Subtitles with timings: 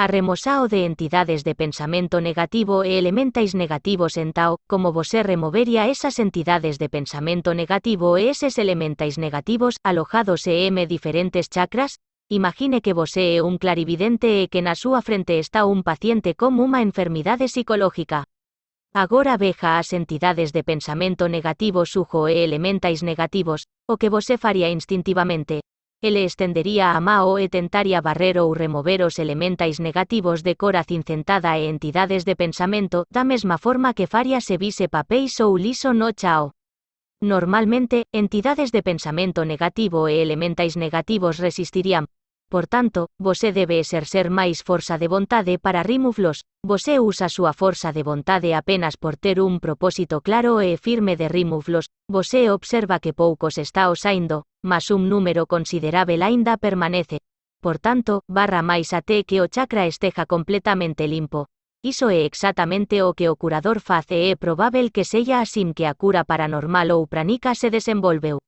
[0.00, 5.92] A remosao de entidades de pensamento negativo e elementais negativos en Tao, como vosé removería
[5.92, 12.00] esas entidades de pensamento negativo e eses elementais negativos alojados e m diferentes chakras?
[12.32, 16.80] Imagine que vosé un clarividente e que na súa frente está un paciente con unha
[16.80, 18.24] enfermidade psicológica.
[18.96, 24.72] Agora veja as entidades de pensamento negativo sujo e elementais negativos, o que vosé faría
[24.72, 25.60] instintivamente.
[26.02, 31.58] Ele estendería a mao e tentaría barrer ou remover os elementais negativos de cora cincentada
[31.60, 36.12] e entidades de pensamento, da mesma forma que faría se vise papéis ou liso no
[36.16, 36.56] chao.
[37.20, 42.08] Normalmente, entidades de pensamento negativo e elementais negativos resistirían,
[42.50, 47.94] Por tanto, vosé debe exercer máis forza de vontade para rimuflos, vosé usa súa forza
[47.94, 53.14] de vontade apenas por ter un propósito claro e firme de rimuflos, vosé observa que
[53.14, 57.22] poucos está osaindo, mas un número considerável aínda permanece.
[57.62, 61.46] Por tanto, barra máis até que o chakra esteja completamente limpo.
[61.86, 65.86] Iso é exactamente o que o curador face e é probável que sella así que
[65.86, 68.42] a cura paranormal ou pranica se desenvolveu.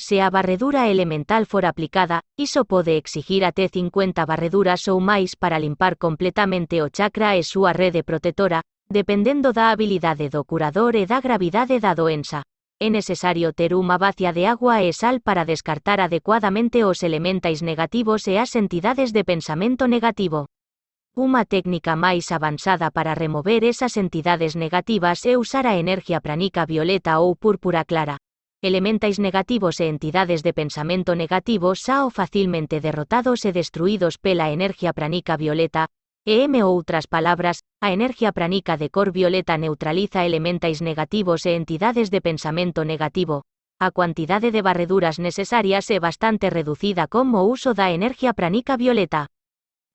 [0.00, 5.58] Se a barredura elemental for aplicada, iso pode exigir até 50 barreduras ou máis para
[5.58, 11.18] limpar completamente o chakra e súa rede protectora, dependendo da habilidade do curador e da
[11.20, 12.46] gravidade da doença.
[12.78, 18.30] É necesario ter unha bacia de agua e sal para descartar adecuadamente os elementais negativos
[18.30, 20.46] e as entidades de pensamento negativo.
[21.18, 27.18] Unha técnica máis avanzada para remover esas entidades negativas é usar a enerxía pranica violeta
[27.18, 28.14] ou púrpura clara
[28.60, 35.36] elementais negativos e entidades de pensamento negativo sao facilmente derrotados e destruídos pela enerxía pranica
[35.36, 35.86] violeta,
[36.26, 42.10] e M outras palabras, a enerxía pranica de cor violeta neutraliza elementais negativos e entidades
[42.10, 43.46] de pensamento negativo.
[43.78, 49.30] A cuantidade de barreduras necesarias é bastante reducida como uso da enerxía pranica violeta.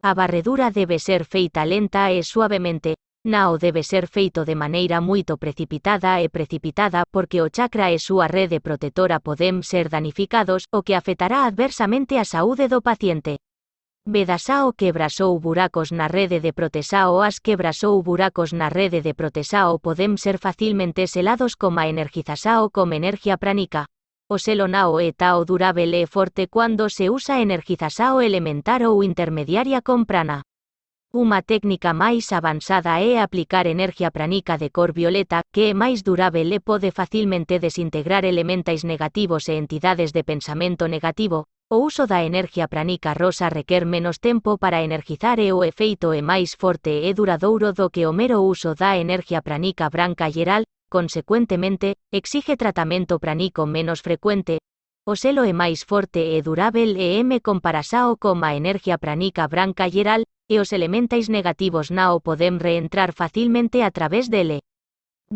[0.01, 2.95] A barredura debe ser feita lenta e suavemente,
[3.25, 8.27] Nao debe ser feito de maneira moito precipitada e precipitada porque o chakra e súa
[8.27, 13.39] rede protectora poden ser danificados, o que afetará adversamente a saúde do paciente.
[14.05, 20.19] Vedasao quebrasou buracos na rede de protesao As quebrasou buracos na rede de protesao poden
[20.19, 23.87] ser facilmente selados coma energizasao como energia pránica.
[24.27, 29.79] O selo nao é tao durable e forte cando se usa energizasao elementar ou intermediaria
[29.79, 30.43] con prana.
[31.13, 36.49] Unha técnica máis avanzada é aplicar enerxía pranica de cor violeta, que é máis durável
[36.49, 41.45] e pode facilmente desintegrar elementais negativos e entidades de pensamento negativo.
[41.69, 46.25] O uso da enerxía pranica rosa requer menos tempo para energizar e o efeito é
[46.25, 52.01] máis forte e duradouro do que o mero uso da enerxía pranica branca geral, consecuentemente,
[52.09, 54.57] exige tratamento pranico menos frecuente,
[55.05, 59.91] O selo é máis forte e durável e M comparasao con a enerxía pranica branca
[59.91, 64.61] geral, e os elementais negativos nao podem reentrar facilmente a través dele.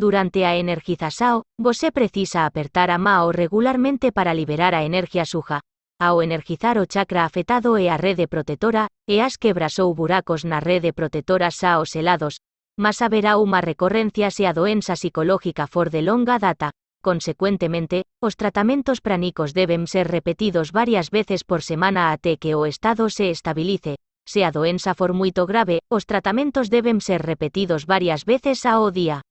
[0.03, 5.59] Durante a energizasao, você precisa apertar a mao regularmente para liberar a enerxía suja.
[5.99, 10.59] Ao energizar o chakra afetado e a rede protectora, e as quebras ou buracos na
[10.59, 12.37] rede protectora xa os helados,
[12.77, 16.69] mas haberá unha recorrencia se a doença psicológica for de longa data.
[17.01, 23.09] Consecuentemente, os tratamentos pránicos deben ser repetidos varias veces por semana até que o estado
[23.09, 23.97] se estabilice,
[24.27, 29.21] Se a doenza for moito grave, os tratamentos deben ser repetidos varias veces ao día.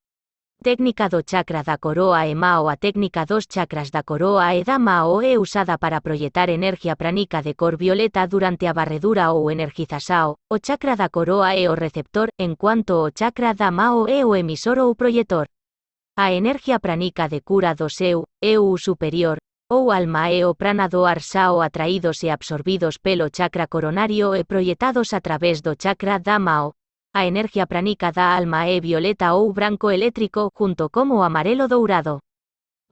[0.63, 4.79] Técnica do chakra da coroa e mao A técnica dos chakras da coroa e da
[4.79, 10.41] mao é usada para proyectar enerxía pranica de cor violeta durante a barredura ou energizasao.
[10.49, 14.35] O chakra da coroa é o receptor, en cuanto o chakra da mao é o
[14.35, 15.47] emisor ou proyector.
[16.17, 19.37] A enerxía pranica de cura do seu eu superior
[19.69, 24.45] ou alma e o prana do ar sao atraídos e absorbidos pelo chakra coronario e
[24.45, 26.75] proyectados a través do chakra da mao.
[27.13, 32.21] A enerxía pranica da alma é violeta ou branco eléctrico junto como amarelo dourado.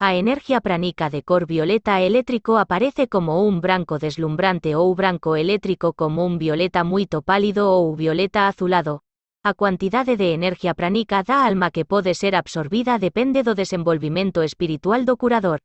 [0.01, 5.93] A enerxía pranica de cor violeta eléctrico aparece como un branco deslumbrante ou branco eléctrico
[5.93, 9.03] como un violeta moito pálido ou violeta azulado.
[9.45, 15.05] A cuantidade de enerxía pranica da alma que pode ser absorbida depende do desenvolvimento espiritual
[15.05, 15.61] do curador.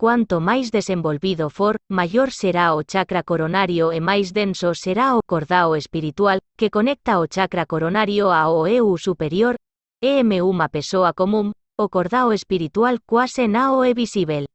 [0.00, 5.76] Cuanto máis desenvolvido for, maior será o chakra coronario e máis denso será o cordao
[5.76, 9.60] espiritual, que conecta o chakra coronario ao eu superior,
[10.00, 14.48] em unha persoa común, o cordao espiritual quase nao é visível.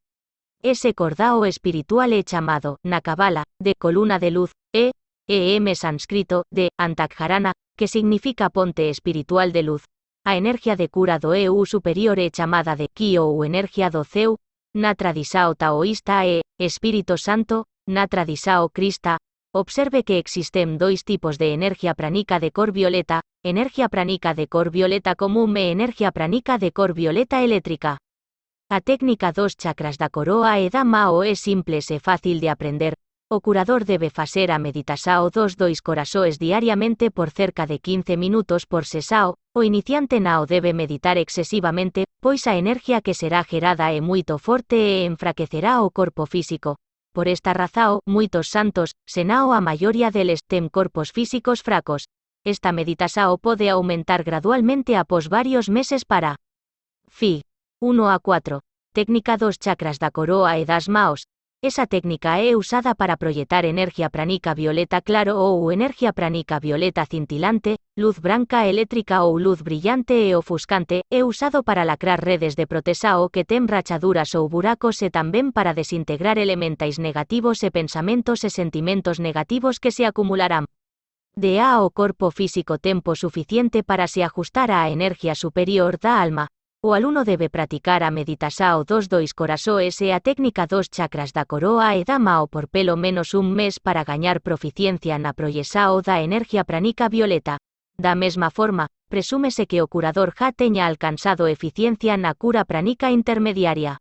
[0.58, 4.90] Ese cordao espiritual é chamado, na cabala, de coluna de luz, e,
[5.30, 9.86] em sánscrito, de, antakharana, que significa ponte espiritual de luz.
[10.26, 14.42] A enerxía de cura do eu superior é chamada de ki ou enerxía do ceu,
[14.76, 19.16] na tradisao taoísta e, Espírito Santo, na tradisao crista,
[19.54, 24.70] observe que existen dos tipos de energía pránica de cor violeta, energía pránica de cor
[24.70, 27.96] violeta común e energía pránica de cor violeta eléctrica.
[28.68, 32.94] A técnica dos chakras da coroa e da mao é simples e fácil de aprender.
[33.28, 38.66] O curador debe facer a meditasao dos dois corazoes diariamente por cerca de 15 minutos
[38.66, 43.98] por sesao, o iniciante nao debe meditar excesivamente, pois a energía que será gerada é
[44.00, 46.78] moito forte e enfraquecerá o corpo físico.
[47.10, 52.06] Por esta razao, moitos santos, senao a maioría deles, ten corpos físicos fracos.
[52.46, 56.38] Esta meditasao pode aumentar gradualmente após varios meses para
[57.10, 57.42] Fi.
[57.82, 58.62] 1 a 4.
[58.94, 61.26] Técnica dos chakras da coroa e das maos,
[61.62, 67.78] esa técnica é usada para proyectar energía pránica violeta claro ou energía pránica violeta cintilante,
[67.96, 73.28] luz branca eléctrica ou luz brillante e ofuscante, é usado para lacrar redes de protesao
[73.30, 79.18] que ten rachaduras ou buracos e tamén para desintegrar elementais negativos e pensamentos e sentimentos
[79.18, 80.70] negativos que se acumularán.
[81.36, 86.48] De a o corpo físico tempo suficiente para se ajustar á energía superior da alma,
[86.82, 91.44] o aluno debe practicar a meditasao dos dois corazoes e a técnica dos chakras da
[91.44, 96.20] coroa e da mao por pelo menos un mes para gañar proficiencia na proyesao da
[96.20, 97.58] energía pranica violeta.
[97.98, 103.98] Da mesma forma, presúmese que o curador ja teña alcanzado eficiencia na cura pranica intermediaria.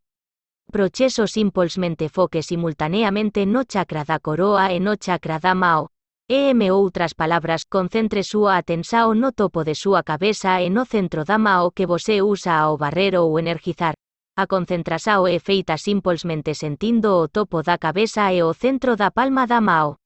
[0.69, 5.95] Procesos impulsmente foque simultaneamente no chakra da coroa e no chakra da mao,
[6.27, 11.38] E outras palabras concentre súa atensao no topo de súa cabeza e no centro da
[11.38, 13.94] mao que vosé usa ao barrer ou energizar.
[14.36, 19.45] A concentrasao é feita simplemente sentindo o topo da cabeza e o centro da palma
[19.45, 20.01] da mao.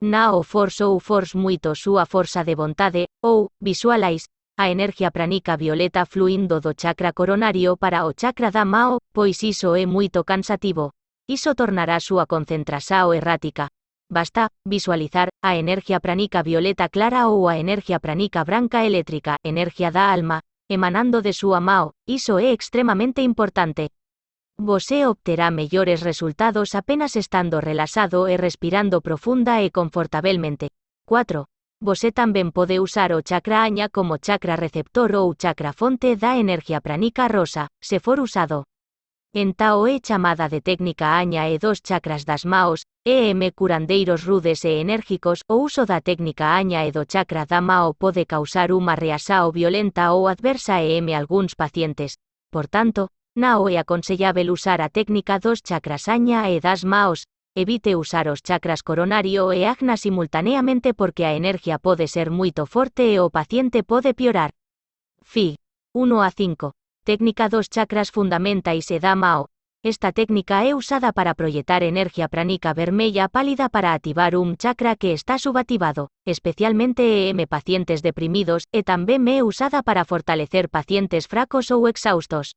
[0.00, 5.60] Na o force ou force moito súa forza de vontade, ou, visualize, a enerxía pranica
[5.60, 10.88] violeta fluindo do chakra coronario para o chakra da mao, pois iso é moito cansativo.
[11.28, 13.68] Iso tornará súa concentrasao errática,
[14.10, 20.12] basta visualizar a energía pranica violeta clara ou a energía pranica branca eléctrica, energía da
[20.12, 23.90] alma, emanando de súa mao, iso é extremamente importante.
[24.58, 30.68] Você obterá mellores resultados apenas estando relaxado e respirando profunda e confortablemente.
[31.08, 31.46] 4.
[31.80, 36.84] Você tamén pode usar o chakra aña como chakra receptor ou chakra fonte da energía
[36.84, 38.68] pranica rosa, se for usado.
[39.32, 44.64] En Tao é chamada de técnica aña e dos chakras das maos, EM curandeiros rudes
[44.64, 48.98] e enérgicos, o uso da técnica aña e do chakra da mao pode causar unha
[48.98, 52.18] reasao violenta ou adversa EM algúns pacientes.
[52.50, 53.06] Por tanto,
[53.38, 57.22] nao é aconsellável usar a técnica dos chakras aña e das maos,
[57.54, 63.06] evite usar os chakras coronario e agna simultaneamente porque a energía pode ser moito forte
[63.14, 64.50] e o paciente pode piorar.
[65.22, 65.54] Fi.
[65.94, 66.79] 1 a 5.
[67.02, 69.48] Técnica dos chakras fundamentais e da Mao.
[69.82, 75.14] Esta técnica é usada para proyectar energía pránica vermella pálida para activar un chakra que
[75.14, 81.88] está subativado, especialmente en pacientes deprimidos, e tamén é usada para fortalecer pacientes fracos ou
[81.88, 82.52] exhaustos.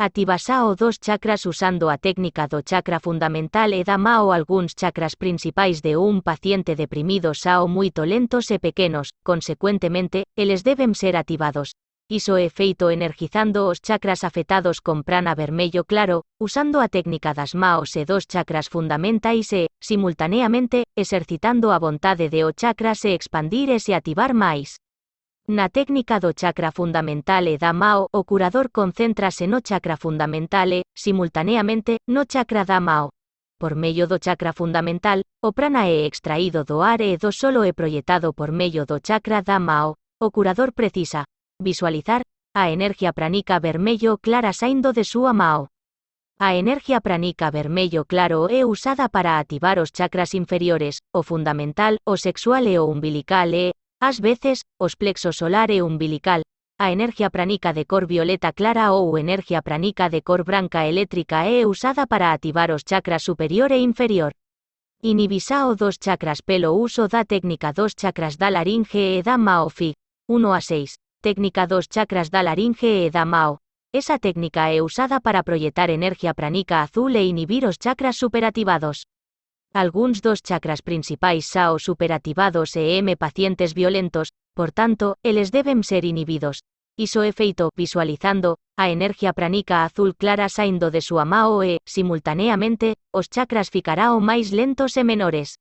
[0.00, 5.84] Activasao dos chakras usando a técnica do chakra fundamental e da mao algúns chakras principais
[5.84, 11.76] de un paciente deprimido sao moito lentos e pequenos, consecuentemente, eles deben ser activados,
[12.08, 17.52] Iso é feito energizando os chakras afectados con prana vermello claro, usando a técnica das
[17.52, 23.70] maos e dos chakras fundamentais e, simultaneamente, exercitando a vontade de o chakra se expandir
[23.70, 24.78] e se activar máis.
[25.48, 30.82] Na técnica do chakra fundamental e da mao, o curador concéntrase no chakra fundamental e,
[32.06, 33.10] no chakra da mao.
[33.58, 37.72] Por medio do chakra fundamental, o prana é extraído do ar e do solo é
[37.72, 39.96] proyectado por medio do chakra da mao.
[40.18, 41.24] O curador precisa,
[41.58, 42.22] visualizar,
[42.54, 45.68] a energía pranica vermello clara saindo de súa mao.
[46.38, 52.16] A energía pranica vermello claro é usada para activar os chakras inferiores, o fundamental, o
[52.16, 56.42] sexual e o umbilical e, ás veces, os plexos solar e umbilical.
[56.78, 61.64] A energía pranica de cor violeta clara ou energía pranica de cor branca eléctrica é
[61.64, 64.32] usada para activar os chakras superior e inferior.
[65.02, 69.94] Inhibisao dos chakras pelo uso da técnica dos chakras da laringe e da maofi.
[70.28, 73.58] 1 a 6 técnica dos chakras da laringe e da mao.
[73.92, 79.08] Esa técnica é usada para proyectar energía pranica azul e inhibir os chakras superactivados.
[79.74, 86.04] Alguns dos chakras principais sao superactivados e M pacientes violentos, por tanto, eles deben ser
[86.04, 86.62] inhibidos.
[86.96, 87.32] Iso é
[87.74, 94.20] visualizando a energía pranica azul clara saindo de súa mao e, simultaneamente, os chakras ficarao
[94.20, 95.58] máis lentos e menores.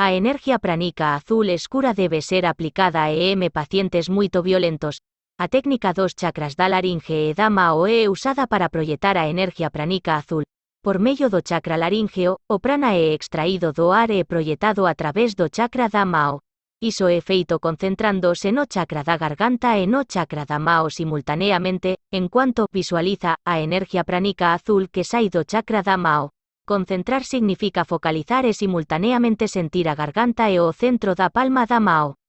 [0.00, 5.02] A energía pranica azul escura debe ser aplicada a EM pacientes moito violentos.
[5.36, 9.70] A técnica dos chakras da laringe e da mao é usada para proyectar a energía
[9.70, 10.44] pranica azul.
[10.84, 15.34] por medio do chakra laríngeo, o prana é extraído do ar e proyectado a través
[15.34, 16.40] do chakra da mao.
[16.80, 22.28] Iso é feito concentrándose no chakra da garganta e no chakra da mao simultaneamente, en
[22.28, 26.30] cuanto visualiza a energía pránica azul que sai do chakra da mao.
[26.68, 32.20] Concentrar significa focalizar e simultaneamente sentir a garganta e o centro da palma da mao.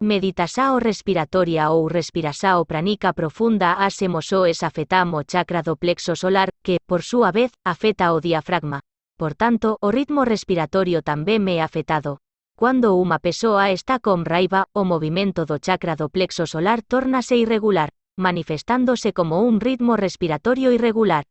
[0.00, 3.76] Meditasao respiratoria ou respirasao pranica profunda
[4.48, 8.80] es afetamo chakra do plexo solar, que, por súa vez, afeta o diafragma.
[9.20, 12.24] Por tanto, o ritmo respiratorio tamén me é afetado.
[12.56, 17.92] Cuando unha persoa está con raiva, o movimento do chakra do plexo solar tórnase irregular,
[18.16, 21.28] manifestándose como un ritmo respiratorio irregular.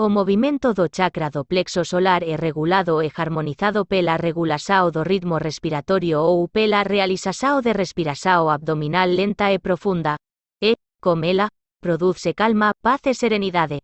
[0.00, 5.38] O movimento do chakra do plexo solar é regulado e harmonizado pela regulação do ritmo
[5.38, 10.14] respiratorio ou pela realização de respiração abdominal lenta e profunda.
[10.62, 11.48] E, com ela,
[11.80, 13.80] produce calma, paz e serenidade.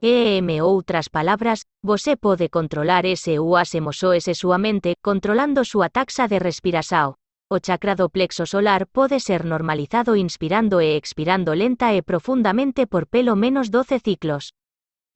[0.00, 5.90] E en outras palabras, você pode controlar ese ou as e súa mente, controlando súa
[5.90, 7.16] taxa de respiração.
[7.50, 13.06] O chakra do plexo solar pode ser normalizado inspirando e expirando lenta e profundamente por
[13.08, 14.52] pelo menos 12 ciclos.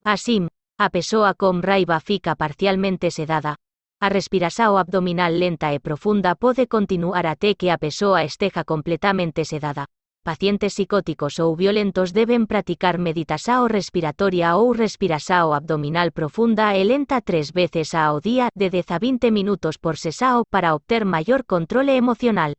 [0.04, 0.46] Así,
[0.78, 3.56] a persoa con raiva fica parcialmente sedada.
[4.00, 9.86] A respiração abdominal lenta e profunda pode continuar até que a persoa esteja completamente sedada.
[10.22, 17.52] Pacientes psicóticos ou violentos deben practicar meditação respiratoria ou respiração abdominal profunda e lenta tres
[17.52, 22.52] veces ao día de 10 a 20 minutos por sesao para obter maior controle emocional.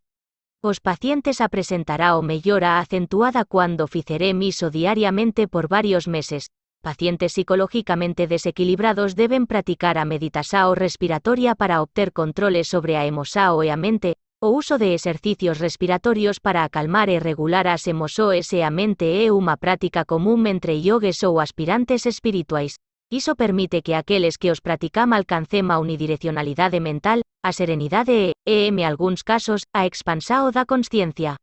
[0.63, 6.49] Os pacientes apresentará o mellora acentuada cuando ficerem iso diariamente por varios meses,
[6.85, 13.73] pacientes psicológicamente desequilibrados deben practicar a meditación respiratoria para obter controles sobre a emoção e
[13.73, 18.69] a mente, o uso de exercicios respiratorios para acalmar e regular as emoções e a
[18.69, 22.77] mente é unha práctica común entre yogues ou aspirantes espirituais.
[23.09, 28.85] Iso permite que aqueles que os practicam alcancem a unidireccionalidade mental, a serenidade e, en
[28.85, 31.41] algúns casos, a expansao da consciencia.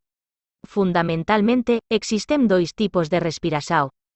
[0.62, 3.18] Fundamentalmente, existen dois tipos de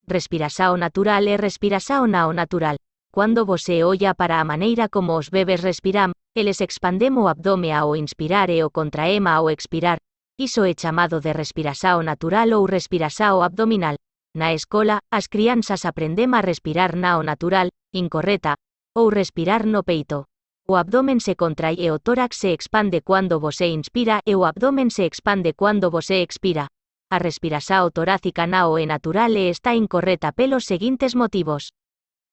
[0.09, 2.77] respiração natural e respirasao nao natural.
[3.11, 7.97] Cuando você olla para a maneira como os bebes respiram, eles expandem o abdome ao
[7.97, 9.99] inspirar e o contraema ao expirar.
[10.39, 13.97] Iso é chamado de respirasao natural ou respirasao abdominal.
[14.35, 18.55] Na escola, as crianças aprendem a respirar nao natural, incorreta,
[18.95, 20.25] ou respirar no peito.
[20.69, 24.91] O abdomen se contrae e o tórax se expande cuando você inspira e o abdomen
[24.91, 26.67] se expande cuando você expira
[27.09, 31.71] a respiração torácica nao e natural e está incorreta pelos seguintes motivos.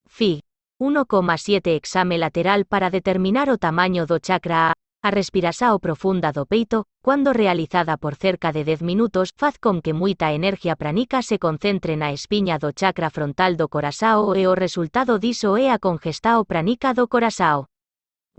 [0.07, 0.41] Fig.
[0.81, 4.73] 1,7 Exame lateral para determinar o tamaño do chakra A.
[5.05, 9.91] A respiração profunda do peito, quando realizada por cerca de 10 minutos, faz com que
[9.93, 15.19] muita energia pranica se concentre na espiña do chakra frontal do coração e o resultado
[15.19, 17.65] diso é a congestao pranica do coração.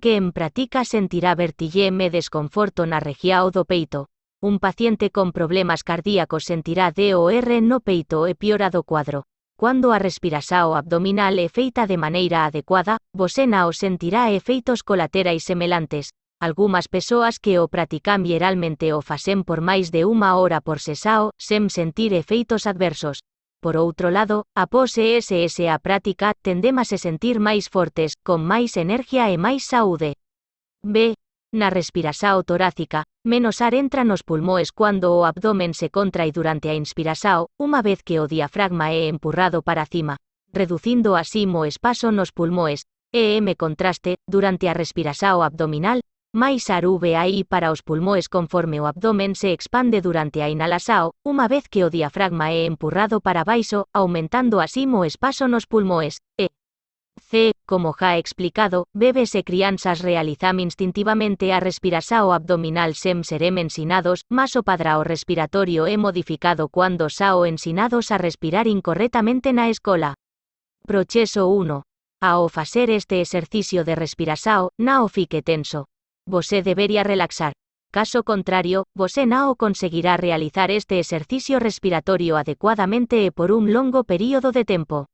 [0.01, 4.07] Quen pratica sentirá vertilleme e desconforto na região do peito,
[4.45, 9.25] un paciente con problemas cardíacos sentirá DOR no peito e piora do cuadro.
[9.57, 16.13] Cuando a respirasao abdominal é feita de maneira adecuada, vosé o sentirá efeitos colaterais semelantes.
[16.43, 21.33] Algúmas persoas que o practican vieralmente o fasen por máis de unha hora por sesao,
[21.41, 23.25] sem sentir efeitos adversos.
[23.65, 29.33] Por outro lado, após ESS a práctica, tendemos a sentir máis fortes, con máis energía
[29.33, 30.21] e máis saúde.
[30.85, 31.17] B.
[31.55, 36.75] Na respirasao torácica, menos ar entra nos pulmóes cuando o abdomen se contrae durante a
[36.75, 40.19] inspirasao, unha vez que o diafragma é empurrado para cima,
[40.51, 46.03] reducindo así o espazo nos pulmóes, e m contraste, durante a respirasao abdominal,
[46.35, 46.83] máis ar
[47.23, 51.87] aí para os pulmóes conforme o abdomen se expande durante a inhalasao, unha vez que
[51.87, 56.51] o diafragma é empurrado para baixo, aumentando así o espazo nos pulmóes, e
[57.67, 64.55] Como ja explicado, bebes e crianzas realizam instintivamente a respirasao abdominal sem serem ensinados, mas
[64.55, 70.15] o padrao respiratorio é modificado cuando sao ensinados a respirar incorrectamente na escola.
[70.87, 71.83] Proceso 1.
[72.21, 75.87] Ao facer este exercicio de respirasao, nao fique tenso.
[76.29, 77.53] Você debería relaxar.
[77.91, 84.53] Caso contrario, você nao conseguirá realizar este exercicio respiratorio adecuadamente e por un longo período
[84.53, 85.07] de tempo.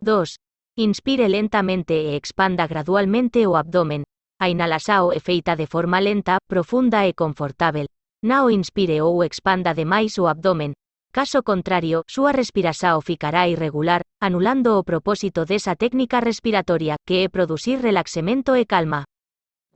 [0.00, 0.38] 2.
[0.80, 4.02] Inspire lentamente e expanda gradualmente o abdomen.
[4.40, 7.84] A inhalasao é feita de forma lenta, profunda e confortável.
[8.24, 10.72] Nao inspire ou expanda demais o abdomen.
[11.12, 17.78] Caso contrario, súa respirasao ficará irregular, anulando o propósito desa técnica respiratoria, que é producir
[17.82, 19.04] relaxamento e calma.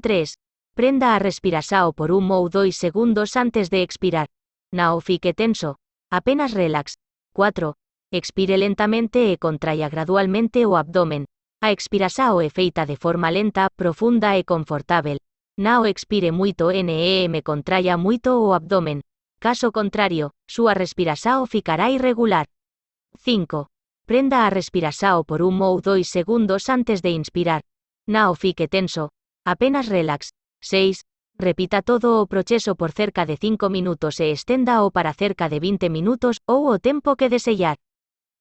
[0.01, 0.33] 3.
[0.75, 4.29] Prenda a respirasao por un ou dois segundos antes de expirar.
[4.73, 5.77] Nao fique tenso.
[6.09, 6.97] Apenas relax.
[7.37, 7.77] 4.
[8.15, 11.27] Expire lentamente e contraia gradualmente o abdomen.
[11.61, 15.19] A expirasao é feita de forma lenta, profunda e confortável.
[15.59, 19.03] Nao expire moito NEM contraia moito o abdomen.
[19.41, 22.47] Caso contrario, súa respirasao ficará irregular.
[23.19, 23.67] 5.
[24.07, 27.63] Prenda a respirasao por un ou dois segundos antes de inspirar.
[28.07, 29.11] Nao fique tenso.
[29.45, 30.31] Apenas relax.
[30.63, 31.03] 6.
[31.37, 35.59] Repita todo o proceso por cerca de 5 minutos e estenda o para cerca de
[35.59, 37.75] 20 minutos, ou o tempo que desellar.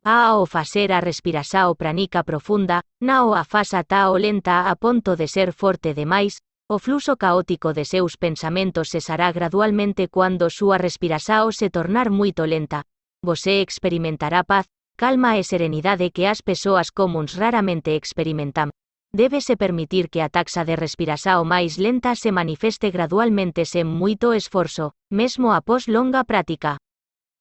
[0.06, 5.28] A ao facer a respirasao pranica profunda, nao a fasa tao lenta a ponto de
[5.32, 11.70] ser forte demais, o fluxo caótico de seus pensamentos cesará gradualmente cuando súa respirasao se
[11.70, 12.84] tornar moito lenta.
[13.24, 14.68] Vosé experimentará paz,
[14.98, 18.76] calma e serenidade que as persoas comuns raramente experimentam.
[19.16, 24.92] Débese permitir que a taxa de respirasao máis lenta se manifeste gradualmente sen moito esforzo,
[25.08, 26.76] mesmo após longa práctica.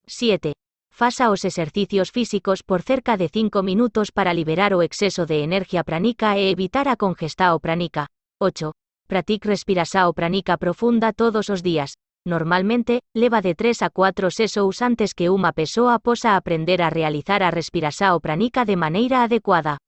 [0.06, 0.54] 7.
[0.92, 5.84] Fasa os exercicios físicos por cerca de 5 minutos para liberar o exceso de energía
[5.84, 8.08] pranica e evitar a congestao pranica.
[8.38, 8.72] 8.
[9.08, 11.96] Pratic respirasao pranica profunda todos os días.
[12.26, 17.42] Normalmente, leva de 3 a 4 sesous antes que unha persoa posa aprender a realizar
[17.42, 19.80] a respirasao pranica de maneira adecuada.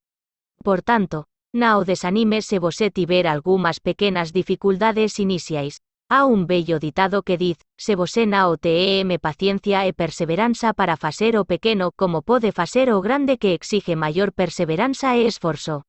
[0.65, 5.85] Por tanto, nao desanime se vosé tiver algunhas pequenas dificultades iniciais.
[6.17, 11.35] Há un bello ditado que diz, se vosé nao tem paciencia e perseveranza para facer
[11.37, 15.83] o pequeno como pode facer o grande que exige maior perseveranza e esforzo.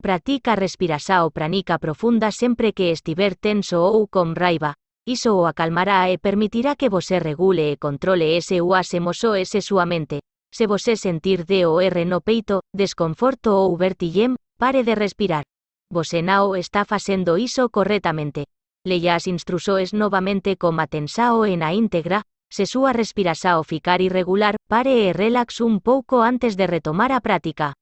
[0.00, 4.80] Pratica respirasao pranica profunda sempre que estiver tenso ou con raiva.
[5.04, 10.24] Iso o acalmará e permitirá que vosé regule e controle ese emoções e súa mente.
[10.48, 15.44] Se vosé sentir DOR no peito, desconforto ou vertillem, pare de respirar.
[15.92, 18.48] Vosé nao está facendo iso correctamente
[18.84, 25.08] leia as instrusoes novamente coma tensao e na íntegra, se súa respirasao ficar irregular, pare
[25.08, 27.74] e relax un pouco antes de retomar a práctica.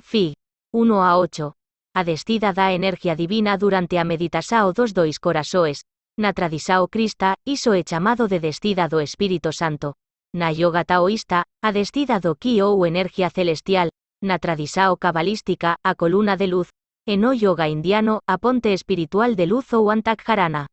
[0.00, 0.36] Fi.
[0.72, 1.54] 1 a 8.
[1.94, 5.84] A destida da energía divina durante a meditasao dos dois corazoes.
[6.18, 9.96] Na tradisao crista, iso é chamado de destida do Espírito Santo.
[10.32, 13.88] Na yoga taoísta, a destida do ki ou energía celestial.
[14.22, 16.68] Na tradisao cabalística, a coluna de luz,
[17.06, 20.66] en no yoga indiano, a ponte espiritual de luz ou antakharana.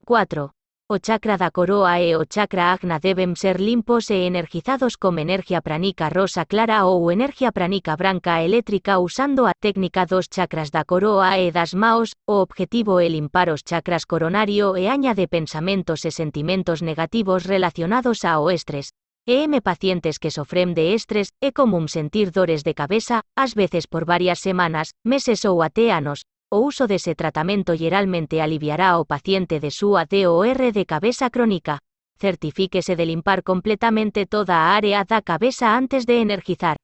[0.04, 0.55] 4.
[0.88, 5.60] O chakra da coroa e o chakra agna deben ser limpos e energizados con energía
[5.66, 11.42] pranica rosa clara ou energía pranica branca eléctrica usando a técnica dos chakras da coroa
[11.42, 16.86] e das maos, o objetivo é limpar os chakras coronario e añade pensamentos e sentimentos
[16.86, 18.94] negativos relacionados ao estrés.
[19.26, 23.90] E M pacientes que sofrem de estrés, é común sentir dores de cabeza, ás veces
[23.90, 26.22] por varias semanas, meses ou até anos,
[26.56, 31.84] o uso dese tratamento geralmente aliviará ao paciente de súa DOR de cabeza crónica.
[32.16, 36.78] Certifíquese de limpar completamente toda área da cabeza antes de energizar.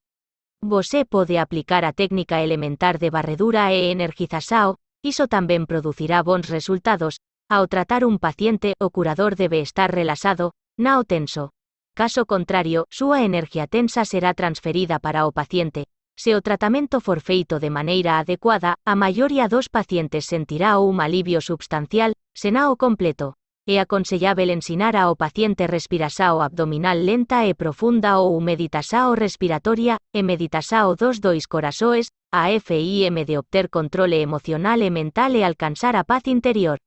[0.60, 4.76] Vosé pode aplicar a técnica elementar de barredura e energização,
[5.08, 7.24] iso tamén producirá bons resultados.
[7.48, 11.56] Ao tratar un paciente, o curador debe estar relaxado, nao tenso.
[11.96, 17.60] Caso contrario, súa energía tensa será transferida para o paciente, Se o tratamento for feito
[17.60, 23.34] de maneira adecuada, a maioría dos pacientes sentirá un alivio substancial, sena o completo.
[23.68, 30.96] É aconsellável ensinar ao paciente respiração abdominal lenta e profunda ou meditação respiratoria, e meditação
[30.96, 36.24] dos dois corazoes, a FIM de obter controle emocional e mental e alcanzar a paz
[36.28, 36.78] interior.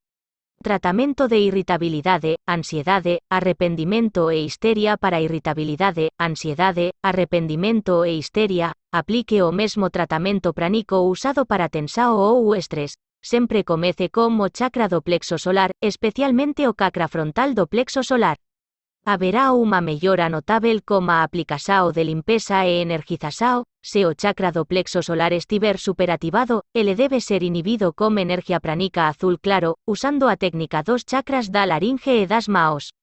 [0.65, 9.53] Tratamento de irritabilidade, ansiedade, arrependimento e histeria para irritabilidade, ansiedade, arrependimento e histeria, aplique o
[9.53, 15.71] mesmo tratamento pránico usado para tensao ou estrés, sempre comece como chakra do plexo solar,
[15.83, 18.39] especialmente o chakra frontal do plexo solar.
[19.05, 21.29] Haberá unha mellora notável como a
[21.93, 27.43] de limpeza e energização, se o chakra do plexo solar estiver superativado, ele debe ser
[27.43, 32.49] inhibido como energia pranica azul claro, usando a técnica dos chakras da laringe e das
[32.49, 32.95] maos.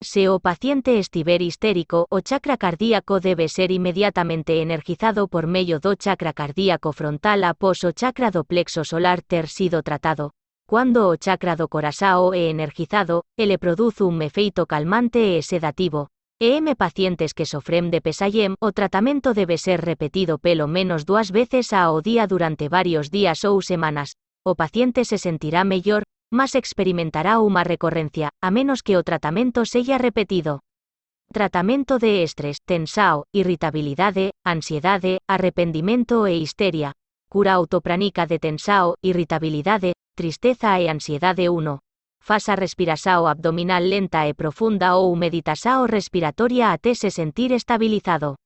[0.00, 5.94] Se o paciente estiver histérico, o chakra cardíaco debe ser inmediatamente energizado por medio do
[5.94, 10.30] chakra cardíaco frontal após o chakra do plexo solar ter sido tratado.
[10.66, 16.08] Cuando o chakra do corazao é energizado, ele produce un efeito calmante e sedativo.
[16.40, 21.30] E M pacientes que sofrem de pesallem, o tratamento debe ser repetido pelo menos dúas
[21.30, 24.18] veces ao día durante varios días ou semanas.
[24.44, 26.02] O paciente se sentirá mellor,
[26.34, 30.58] más experimentará unha recorrencia, a menos que o tratamento sella repetido.
[31.30, 36.98] Tratamento de estrés, tensao, irritabilidade, ansiedade, arrependimento e histeria.
[37.30, 41.78] Cura autopránica de tensao, irritabilidade, tristeza e ansiedade 1.
[42.26, 48.36] Fasa respirasao abdominal lenta e profunda ou meditasao respiratoria até se sentir estabilizado.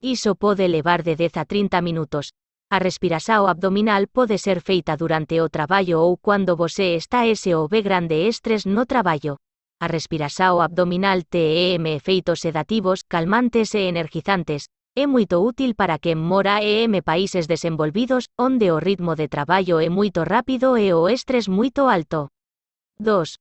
[0.00, 2.32] Iso pode levar de 10 a 30 minutos.
[2.70, 7.68] A respirasao abdominal pode ser feita durante o traballo ou cando vosé está ese o
[7.68, 9.36] B grande estrés no traballo.
[9.84, 14.64] A respirasao abdominal TEM efeitos sedativos, calmantes e energizantes,
[14.96, 19.78] é moito útil para quen mora e em países desenvolvidos, onde o ritmo de traballo
[19.78, 22.30] é moito rápido e o estrés moito alto.
[23.00, 23.38] 2.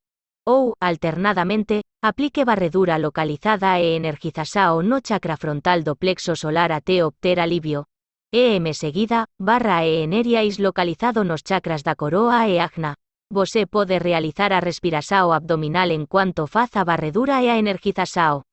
[0.47, 7.39] Ou, alternadamente, aplique barredura localizada e energização no chakra frontal do plexo solar até obter
[7.39, 7.85] alivio.
[8.31, 12.95] EM seguida, barra e eneriais localizado nos chakras da coroa e agna.
[13.31, 18.43] Você pode realizar a respiração abdominal en cuanto faza a barredura e a energização.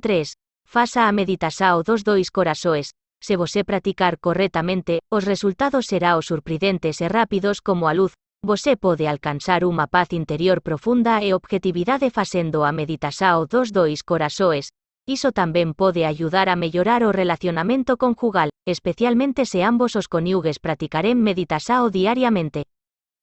[0.00, 0.34] 3.
[0.66, 2.92] Faça a meditação dos dois corazoes.
[3.20, 8.12] Se você praticar corretamente, os resultados serão surpreendentes e rápidos como a luz.
[8.44, 14.68] Você pode alcançar uma paz interior profunda e objetividade facendo a meditação dos dois corazoes,
[15.08, 21.16] Iso tamén pode ayudar a mellorar o relacionamento conjugal, especialmente se ambos os coniugues practicarem
[21.16, 22.68] meditasao diariamente.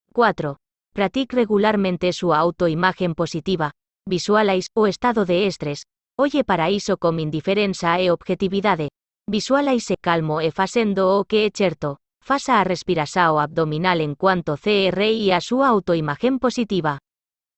[0.10, 0.58] 4.
[0.90, 3.78] Pratique regularmente súa autoimagen positiva.
[4.10, 5.86] Visualize o estado de estrés.
[6.18, 8.90] Oye para iso con indiferenza e objetividade.
[9.30, 12.01] Visualize calmo e facendo o que é certo.
[12.22, 17.00] Fasa a respirasao abdominal en cuanto CRI a súa autoimagen positiva.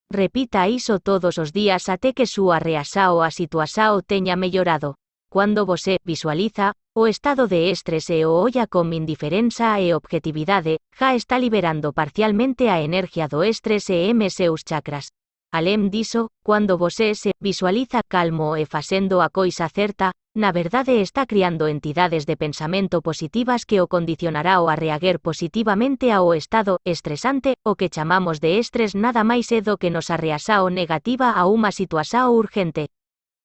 [0.09, 4.95] Repita iso todos os días até que súa reasao a situação teña mellorado.
[5.29, 11.15] Cuando você visualiza o estado de estrés e o olla con indiferenza e objetividade, ja
[11.15, 15.09] está liberando parcialmente a energia do estrés e M seus chakras.
[15.53, 21.27] Além diso, cuando você se visualiza calmo e facendo a coisa certa, na verdade está
[21.27, 27.53] criando entidades de pensamento positivas que o condicionará o a reaguer positivamente ao estado estresante,
[27.63, 31.69] o que chamamos de estrés nada máis é do que nos arreasao negativa a unha
[31.69, 32.89] situación urgente.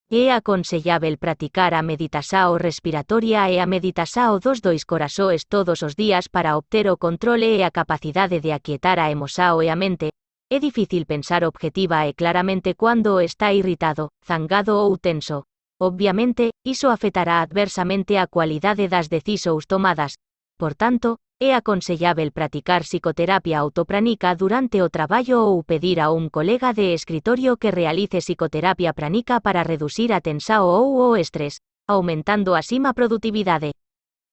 [0.09, 6.25] É aconsellável practicar a meditação respiratoria e a meditação dos dois corazoes todos os días
[6.25, 10.09] para obter o controle e a capacidade de aquietar a emoção e a mente.
[10.51, 15.45] É difícil pensar objetiva e claramente cuando está irritado, zangado ou tenso.
[15.79, 20.17] Obviamente, iso afetará adversamente a cualidade das decisóns tomadas.
[20.57, 26.73] Por tanto, é aconsellável practicar psicoterapia autopránica durante o traballo ou pedir a un colega
[26.73, 32.93] de escritorio que realice psicoterapia pránica para reducir a tensao o estrés, aumentando así a
[32.95, 33.73] produtividade.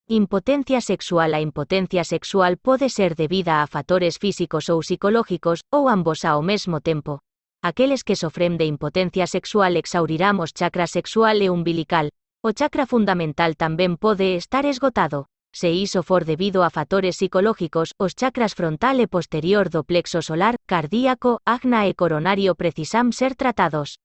[0.07, 6.23] Impotencia sexual A impotencia sexual pode ser debida a fatores físicos ou psicológicos, ou ambos
[6.23, 7.21] ao mesmo tempo
[7.63, 12.13] aqueles que sofrem de impotencia sexual exaurirán os chakra sexual e umbilical.
[12.43, 15.25] O chakra fundamental tamén pode estar esgotado.
[15.49, 20.61] Se iso for debido a fatores psicológicos, os chakras frontal e posterior do plexo solar,
[20.69, 23.97] cardíaco, agna e coronario precisan ser tratados.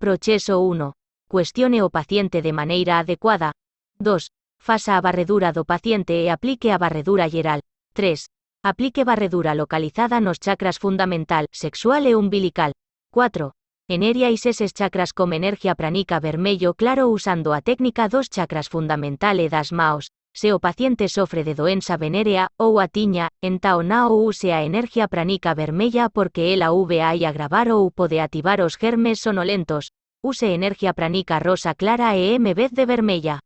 [0.00, 0.96] Proceso 1.
[1.28, 3.52] Cuestione o paciente de maneira adecuada.
[4.00, 4.32] 2.
[4.66, 7.60] Faça a barredura do paciente e aplique a barredura geral.
[7.94, 8.26] 3.
[8.64, 12.72] Aplique barredura localizada nos chakras fundamental, sexual e umbilical.
[13.12, 13.52] 4.
[13.88, 19.48] Eneríais eses chakras como energia pranica vermello claro usando a técnica dos chakras fundamental e
[19.48, 20.10] das maos.
[20.34, 25.06] se o paciente sofre de doença venérea ou a tiña, entao nao use a energia
[25.06, 31.38] pranica vermella porque ela vai agravar ou pode ativar os germes sonolentos, use energia pranica
[31.38, 33.38] rosa clara e m vez de vermella.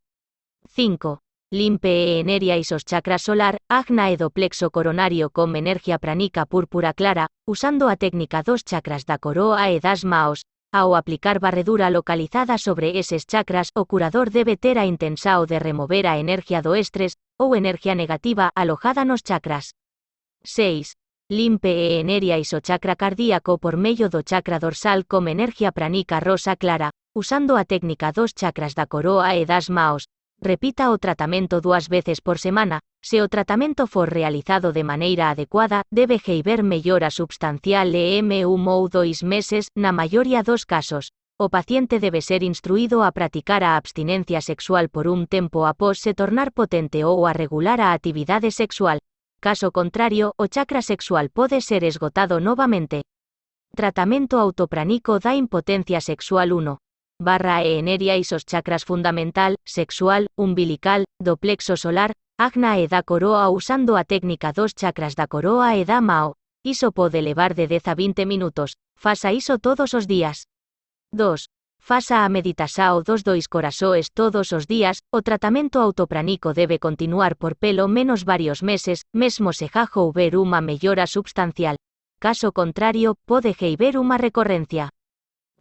[0.81, 1.19] 5.
[1.53, 7.29] Limpe eneria isos chakras solar, agna e do plexo coronario con energia pranica púrpura clara,
[7.45, 10.41] usando a técnica dos chakras da coroa e das maos,
[10.73, 16.07] Ao aplicar barredura localizada sobre eses chakras, o curador debe ter a intensao de remover
[16.07, 19.75] a energia do estrés, ou energia negativa alojada nos chakras.
[20.45, 20.97] 6.
[21.29, 26.57] Limpe e eneria iso chakra cardíaco por medio do chakra dorsal com energia pranica rosa
[26.57, 30.05] clara, usando a técnica dos chakras da coroa e das maos,
[30.43, 35.83] repita o tratamento dúas veces por semana, se o tratamento for realizado de maneira adecuada,
[35.91, 41.13] debe geiber mellora substancial e M1 ou dois meses, na maioría dos casos.
[41.39, 46.13] O paciente debe ser instruído a practicar a abstinencia sexual por un tempo após se
[46.13, 48.99] tornar potente ou a regular a actividade sexual.
[49.41, 53.03] Caso contrario, o chakra sexual pode ser esgotado novamente.
[53.75, 56.77] Tratamento autopránico da impotencia sexual 1
[57.21, 63.95] barra eneria isos chakras fundamental, sexual, umbilical, do plexo solar, agna e da coroa usando
[63.95, 66.35] a técnica dos chakras da coroa e da mao.
[66.65, 70.49] Iso pode levar de 10 a 20 minutos, fasa iso todos os días.
[71.13, 71.45] 2.
[71.81, 77.57] Fasa a meditasao dos dois corazoes todos os días, o tratamento autopránico debe continuar por
[77.57, 81.77] pelo menos varios meses, mesmo se jajo houber unha mellora substancial.
[82.21, 84.93] Caso contrario, pode geiber unha recorrencia.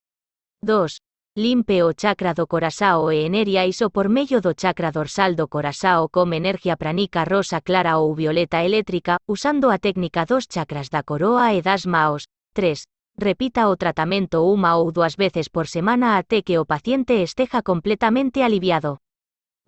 [0.66, 0.98] 2.
[1.38, 6.10] Limpe o chakra do corasao e eneria iso por medio do chakra dorsal do corasao
[6.10, 11.54] com energia pranica rosa clara ou violeta eléctrica, usando a técnica dos chakras da coroa
[11.54, 12.24] e das maos.
[12.54, 12.88] 3.
[13.20, 18.42] Repita o tratamento unha ou dúas veces por semana até que o paciente esteja completamente
[18.42, 19.00] aliviado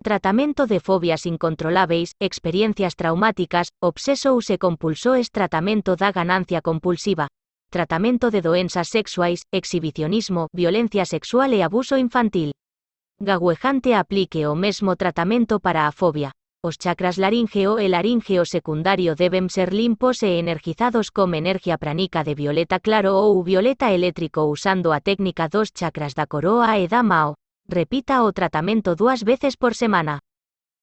[0.08, 7.28] tratamento de fobias incontroláveis, experiencias traumáticas, obseso se compulsóes tratamento da ganancia compulsiva,
[7.70, 12.52] tratamento de doenzas sexuais, exhibicionismo, violencia sexual e abuso infantil.
[13.20, 16.32] Gaguejante aplique o mesmo tratamento para a fobia.
[16.62, 22.34] Os chakras laríngeo e laríngeo secundario deben ser limpos e energizados con energia pranica de
[22.34, 27.36] violeta claro ou violeta eléctrico usando a técnica dos chakras da coroa e da mao,
[27.68, 30.20] repita o tratamento dúas veces por semana.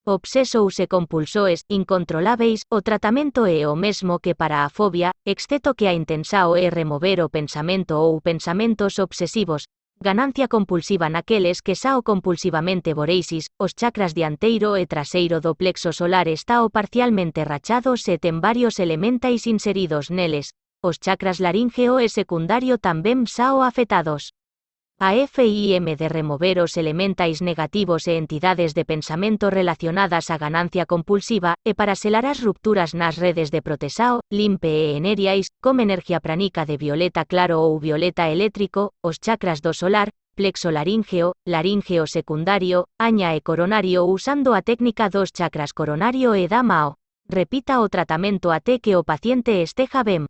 [0.06, 5.74] Obseso ou se compulsoes incontroláveis, o tratamento é o mesmo que para a fobia, exceto
[5.74, 9.66] que a intensao é remover o pensamento ou pensamentos obsesivos,
[10.00, 16.28] ganancia compulsiva naqueles que sao compulsivamente voreisis, os chakras dianteiro e traseiro do plexo solar
[16.28, 20.54] está o parcialmente rachados e ten varios elementais inseridos neles,
[20.86, 24.38] os chakras laríngeo e secundario tamén sao afetados.
[24.98, 31.60] A FIM de remover os elementais negativos e entidades de pensamento relacionadas á ganancia compulsiva,
[31.68, 36.64] e para selar as rupturas nas redes de protesao, limpe e eneriais, com energía pranica
[36.64, 43.36] de violeta claro ou violeta eléctrico, os chakras do solar, plexo laríngeo, laríngeo secundario, aña
[43.36, 46.96] e coronario usando a técnica dos chakras coronario e da mao.
[47.28, 50.24] Repita o tratamento até que o paciente esteja ben.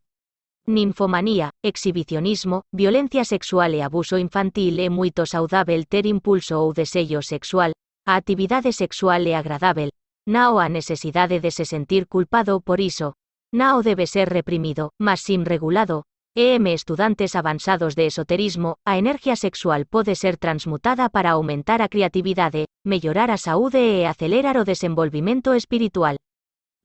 [0.68, 7.72] Ninfomanía, exhibicionismo, violencia sexual e abuso infantil é moito saudável ter impulso ou desello sexual,
[8.10, 9.94] a actividade sexual é agradável,
[10.26, 13.14] nao a necesidade de se sentir culpado por iso,
[13.54, 16.02] nao debe ser reprimido, mas sim regulado,
[16.36, 22.66] EM estudantes avanzados de esoterismo, a enerxía sexual pode ser transmutada para aumentar a creatividade,
[22.84, 26.18] mellorar a saúde e acelerar o desenvolvimento espiritual.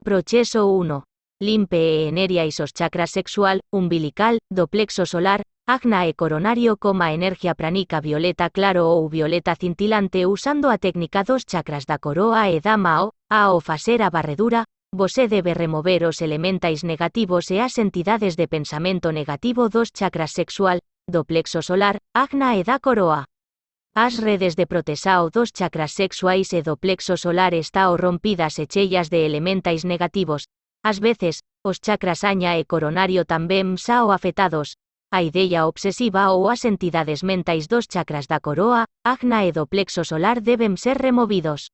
[0.04, 1.09] Proceso 1
[1.42, 7.54] limpe e eneria isos chakras sexual, umbilical, do plexo solar, agna e coronario coma energia
[7.54, 12.76] pranica violeta claro ou violeta cintilante usando a técnica dos chakras da coroa e da
[12.76, 18.36] mao, a o facer a barredura, você debe remover os elementais negativos e as entidades
[18.36, 23.24] de pensamento negativo dos chakras sexual, do plexo solar, agna e da coroa.
[23.94, 28.66] As redes de protesao dos chakras sexuais e do plexo solar está o rompidas e
[28.66, 30.44] de elementais negativos,
[30.82, 34.80] Ás veces, os chakras aña e coronario tamén sao afetados,
[35.12, 40.04] a ideia obsesiva ou as entidades mentais dos chakras da coroa, agna e do plexo
[40.08, 41.68] solar deben ser removidos.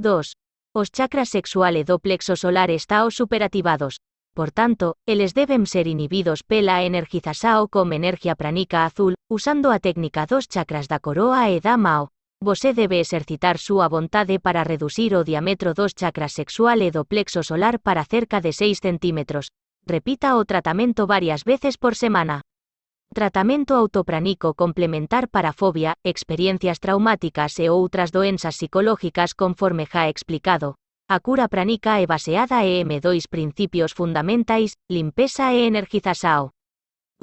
[0.00, 0.32] 2.
[0.74, 4.00] Os chakras sexual e do plexo solar os superativados.
[4.34, 10.24] Por tanto, eles deben ser inhibidos pela energização com energia pranica azul, usando a técnica
[10.26, 12.08] dos chakras da coroa e da mao.
[12.44, 17.40] Você debe exercitar súa vontade para reducir o diámetro dos chakras sexual e do plexo
[17.44, 19.46] solar para cerca de 6 centímetros.
[19.86, 22.40] Repita o tratamento varias veces por semana.
[23.14, 30.74] Tratamento autopranico complementar para fobia, experiencias traumáticas e outras doenzas psicológicas conforme já explicado.
[31.08, 36.50] A cura pranica é baseada em M2 principios fundamentais, limpeza e energização.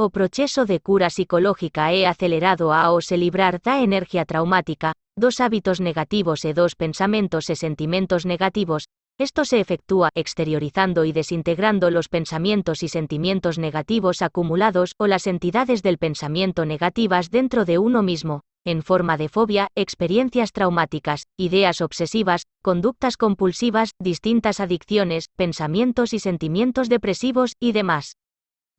[0.01, 5.81] O proceso de cura psicológica é acelerado ao se librar da energia traumática, dos hábitos
[5.81, 8.87] negativos e dos pensamentos e sentimentos negativos,
[9.19, 15.83] esto se efectúa exteriorizando y desintegrando los pensamientos y sentimientos negativos acumulados o las entidades
[15.83, 22.43] del pensamiento negativas dentro de uno mismo, en forma de fobia, experiencias traumáticas, ideas obsesivas,
[22.63, 28.15] conductas compulsivas, distintas adicciones, pensamientos y sentimientos depresivos, y demás.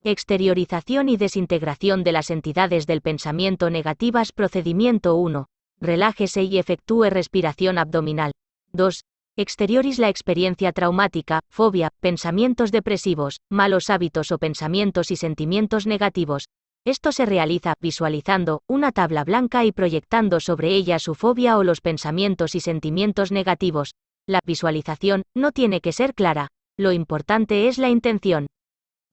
[0.02, 5.46] Exteriorización y desintegración de las entidades del pensamiento negativas Procedimiento 1.
[5.78, 8.32] Relájese y efectúe respiración abdominal.
[8.72, 9.02] 2.
[9.36, 16.48] Exterioris la experiencia traumática, fobia, pensamientos depresivos, malos hábitos o pensamientos y sentimientos negativos.
[16.86, 21.82] Esto se realiza visualizando una tabla blanca y proyectando sobre ella su fobia o los
[21.82, 23.92] pensamientos y sentimientos negativos.
[24.26, 26.48] La visualización no tiene que ser clara.
[26.78, 28.46] Lo importante es la intención.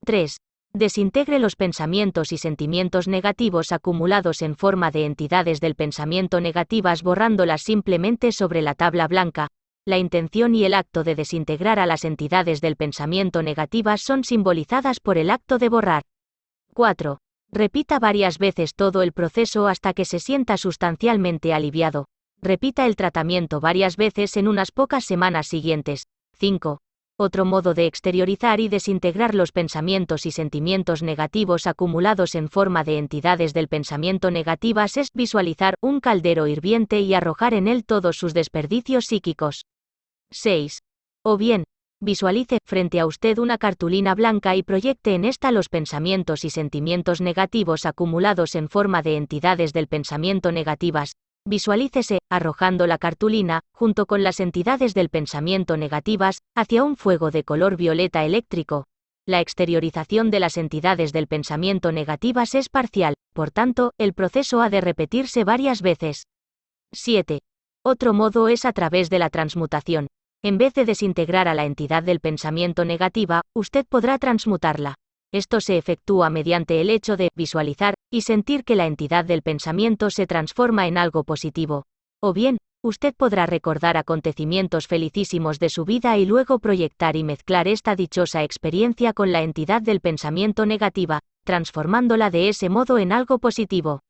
[0.06, 0.38] 3.
[0.77, 7.63] Desintegre los pensamientos y sentimientos negativos acumulados en forma de entidades del pensamiento negativas borrándolas
[7.63, 9.47] simplemente sobre la tabla blanca,
[9.85, 14.99] la intención y el acto de desintegrar a las entidades del pensamiento negativas son simbolizadas
[14.99, 16.03] por el acto de borrar.
[16.75, 17.17] 4.
[17.51, 22.05] Repita varias veces todo el proceso hasta que se sienta sustancialmente aliviado.
[22.39, 26.03] Repita el tratamiento varias veces en unas pocas semanas siguientes.
[26.33, 26.77] 5.
[27.19, 32.99] Otro modo de exteriorizar y desintegrar los pensamientos y sentimientos negativos acumulados en forma de
[32.99, 38.36] entidades del pensamiento negativas es visualizar un caldero hirviente y arrojar en él todos sus
[38.36, 39.65] desperdicios psíquicos.
[40.30, 40.84] 6.
[41.23, 41.63] O bien,
[41.99, 47.19] visualice frente a usted una cartulina blanca y proyecte en esta los pensamientos y sentimientos
[47.19, 51.13] negativos acumulados en forma de entidades del pensamiento negativas.
[51.49, 57.45] Visualícese, arrojando la cartulina, junto con las entidades del pensamiento negativas, hacia un fuego de
[57.45, 58.86] color violeta eléctrico.
[59.25, 64.69] La exteriorización de las entidades del pensamiento negativas es parcial, por tanto, el proceso ha
[64.69, 66.27] de repetirse varias veces.
[66.91, 67.39] 7.
[67.81, 70.07] Otro modo es a través de la transmutación.
[70.43, 74.95] En vez de desintegrar a la entidad del pensamiento negativa, usted podrá transmutarla.
[75.31, 80.10] Esto se efectúa mediante el hecho de visualizar y sentir que la entidad del pensamiento
[80.10, 81.86] se transforma en algo positivo.
[82.22, 87.67] O bien, usted podrá recordar acontecimientos felicísimos de su vida y luego proyectar y mezclar
[87.67, 93.39] esta dichosa experiencia con la entidad del pensamiento negativa, transformándola de ese modo en algo
[93.39, 94.02] positivo.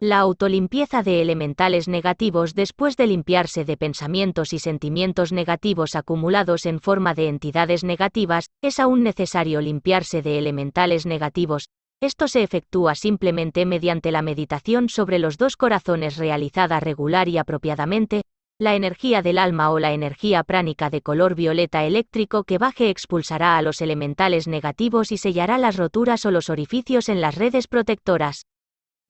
[0.00, 6.78] La autolimpieza de elementales negativos después de limpiarse de pensamientos y sentimientos negativos acumulados en
[6.78, 11.68] forma de entidades negativas, es aún necesario limpiarse de elementales negativos.
[12.00, 18.22] Esto se efectúa simplemente mediante la meditación sobre los dos corazones realizada regular y apropiadamente,
[18.60, 23.56] la energía del alma o la energía pránica de color violeta eléctrico que baje expulsará
[23.56, 28.46] a los elementales negativos y sellará las roturas o los orificios en las redes protectoras.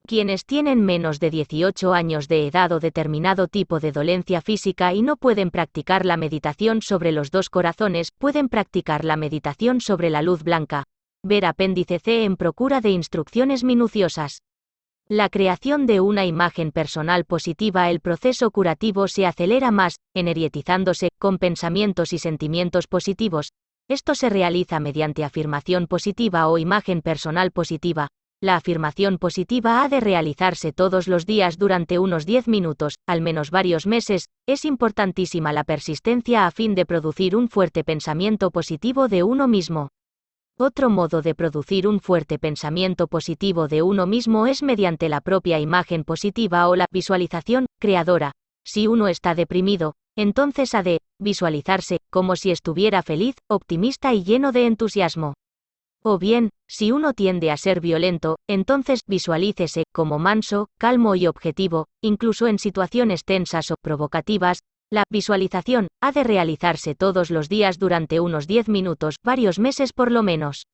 [0.07, 5.03] Quienes tienen menos de 18 años de edad o determinado tipo de dolencia física y
[5.03, 10.23] no pueden practicar la meditación sobre los dos corazones, pueden practicar la meditación sobre la
[10.23, 10.85] luz blanca.
[11.25, 14.43] Ver apéndice C en procura de instrucciones minuciosas.
[15.09, 21.39] La creación de una imagen personal positiva El proceso curativo se acelera más, energietizándose, con
[21.39, 23.53] pensamientos y sentimientos positivos.
[23.89, 28.09] Esto se realiza mediante afirmación positiva o imagen personal positiva,
[28.41, 33.51] la afirmación positiva ha de realizarse todos los días durante unos 10 minutos, al menos
[33.51, 39.25] varios meses, es importantísima la persistencia a fin de producir un fuerte pensamiento positivo de
[39.25, 39.89] uno mismo.
[40.61, 45.61] Otro modo de producir un fuerte pensamiento positivo de uno mismo es mediante la propia
[45.61, 48.33] imagen positiva o la visualización creadora.
[48.65, 54.51] Si uno está deprimido, entonces ha de visualizarse como si estuviera feliz, optimista y lleno
[54.51, 55.35] de entusiasmo.
[56.03, 61.87] O bien, si uno tiende a ser violento, entonces visualícese como manso, calmo y objetivo,
[62.03, 64.59] incluso en situaciones tensas o provocativas.
[64.91, 70.11] La visualización ha de realizarse todos los días durante unos 10 minutos, varios meses por
[70.11, 70.67] lo menos.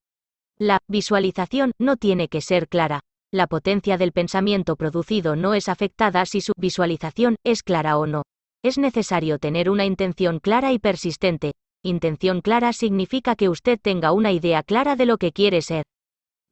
[0.57, 3.01] La visualización no tiene que ser clara.
[3.33, 8.23] La potencia del pensamiento producido no es afectada si su visualización es clara o no.
[8.63, 11.55] Es necesario tener una intención clara y persistente.
[11.83, 15.85] Intención clara significa que usted tenga una idea clara de lo que quiere ser.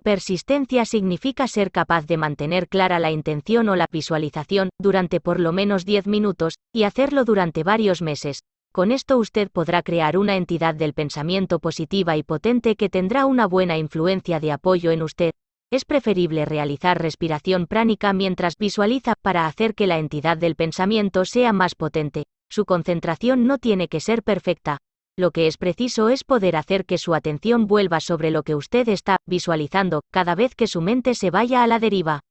[0.03, 5.53] Persistencia significa ser capaz de mantener clara la intención o la visualización durante por lo
[5.53, 8.41] menos 10 minutos, y hacerlo durante varios meses.
[8.73, 13.47] Con esto usted podrá crear una entidad del pensamiento positiva y potente que tendrá una
[13.47, 15.31] buena influencia de apoyo en usted.
[15.71, 21.53] Es preferible realizar respiración pránica mientras visualiza para hacer que la entidad del pensamiento sea
[21.53, 22.25] más potente.
[22.51, 24.79] Su concentración no tiene que ser perfecta,
[25.17, 28.89] lo que es preciso es poder hacer que su atención vuelva sobre lo que usted
[28.89, 32.23] está visualizando cada vez que su mente se vaya a la deriva.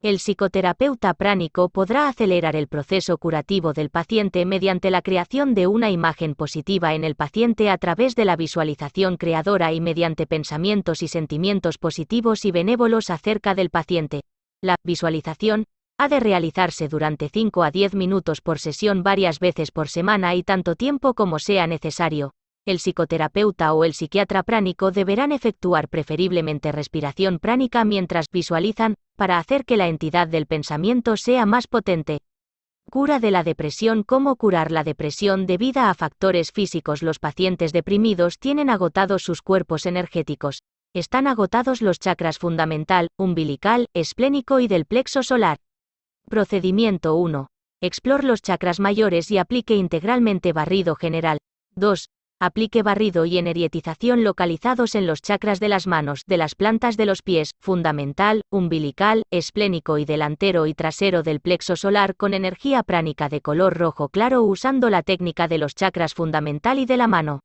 [0.00, 5.90] El psicoterapeuta pránico podrá acelerar el proceso curativo del paciente mediante la creación de una
[5.90, 11.08] imagen positiva en el paciente a través de la visualización creadora y mediante pensamientos y
[11.08, 14.24] sentimientos positivos y benévolos acerca del paciente.
[14.60, 15.64] La visualización
[15.96, 20.42] ha de realizarse durante 5 a 10 minutos por sesión varias veces por semana y
[20.42, 22.34] tanto tiempo como sea necesario.
[22.66, 29.64] El psicoterapeuta o el psiquiatra pránico deberán efectuar preferiblemente respiración pránica mientras visualizan, para hacer
[29.64, 32.20] que la entidad del pensamiento sea más potente.
[32.90, 37.02] Cura de la depresión ¿Cómo curar la depresión debida a factores físicos?
[37.02, 40.62] Los pacientes deprimidos tienen agotados sus cuerpos energéticos.
[40.92, 45.58] Están agotados los chakras fundamental, umbilical, esplénico y del plexo solar.
[46.28, 47.48] Procedimiento 1.
[47.82, 51.38] Explore los chakras mayores y aplique integralmente barrido general.
[51.76, 52.08] 2.
[52.40, 57.06] Aplique barrido y energietización localizados en los chakras de las manos, de las plantas de
[57.06, 63.28] los pies, fundamental, umbilical, esplénico y delantero y trasero del plexo solar con energía pránica
[63.28, 67.40] de color rojo claro usando la técnica de los chakras fundamental y de la mano.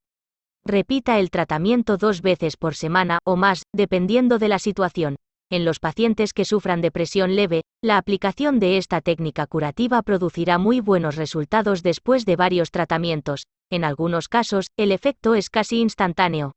[0.66, 5.18] Repita el tratamiento dos veces por semana o más, dependiendo de la situación.
[5.52, 10.80] En los pacientes que sufran depresión leve, la aplicación de esta técnica curativa producirá muy
[10.80, 13.48] buenos resultados después de varios tratamientos.
[13.72, 16.54] En algunos casos, el efecto es casi instantáneo.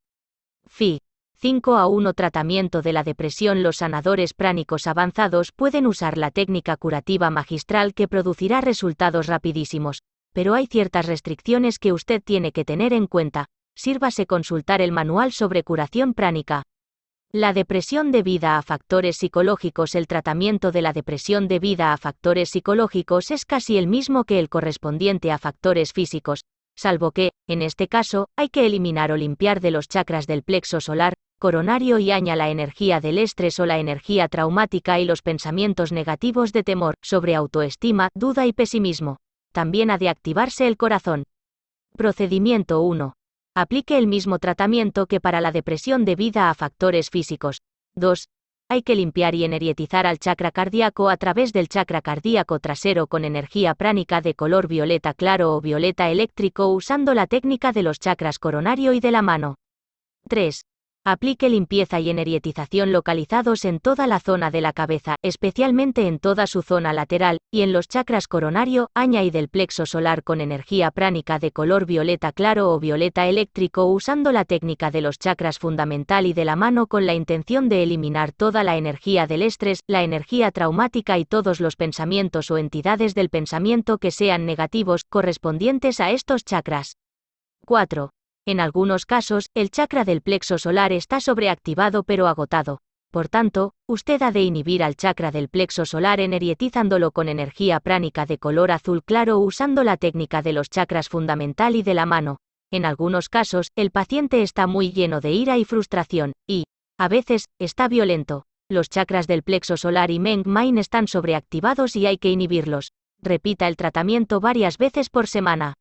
[0.66, 1.00] FI.
[1.36, 6.76] 5 a 1 tratamiento de la depresión Los sanadores pránicos avanzados pueden usar la técnica
[6.76, 10.02] curativa magistral que producirá resultados rapidísimos,
[10.34, 13.46] pero hay ciertas restricciones que usted tiene que tener en cuenta.
[13.74, 16.62] Sírvase consultar el manual sobre curación pránica.
[17.34, 23.30] La depresión debida a factores psicológicos El tratamiento de la depresión debida a factores psicológicos
[23.30, 26.44] es casi el mismo que el correspondiente a factores físicos,
[26.76, 30.82] salvo que, en este caso, hay que eliminar o limpiar de los chakras del plexo
[30.82, 35.90] solar, coronario y aña la energía del estrés o la energía traumática y los pensamientos
[35.90, 39.16] negativos de temor, sobre autoestima, duda y pesimismo.
[39.52, 41.24] También ha de activarse el corazón.
[41.96, 43.14] Procedimiento 1.
[43.54, 47.58] Aplique el mismo tratamiento que para la depresión debida a factores físicos.
[47.96, 48.28] 2.
[48.70, 53.26] Hay que limpiar y energietizar al chakra cardíaco a través del chakra cardíaco trasero con
[53.26, 58.38] energía pránica de color violeta claro o violeta eléctrico usando la técnica de los chakras
[58.38, 59.56] coronario y de la mano.
[60.28, 60.62] 3.
[61.04, 66.46] Aplique limpieza y energietización localizados en toda la zona de la cabeza, especialmente en toda
[66.46, 70.92] su zona lateral, y en los chakras coronario, aña y del plexo solar con energía
[70.92, 76.24] pránica de color violeta claro o violeta eléctrico usando la técnica de los chakras fundamental
[76.24, 80.04] y de la mano con la intención de eliminar toda la energía del estrés, la
[80.04, 86.12] energía traumática y todos los pensamientos o entidades del pensamiento que sean negativos correspondientes a
[86.12, 86.94] estos chakras.
[87.66, 88.10] 4.
[88.44, 92.80] En algunos casos, el chakra del plexo solar está sobreactivado pero agotado.
[93.12, 98.26] Por tanto, usted ha de inhibir al chakra del plexo solar energietizándolo con energía pránica
[98.26, 102.38] de color azul claro usando la técnica de los chakras fundamental y de la mano.
[102.72, 106.64] En algunos casos, el paciente está muy lleno de ira y frustración, y,
[106.98, 108.46] a veces, está violento.
[108.68, 112.92] Los chakras del plexo solar y Meng Main están sobreactivados y hay que inhibirlos.
[113.20, 115.74] Repita el tratamiento varias veces por semana.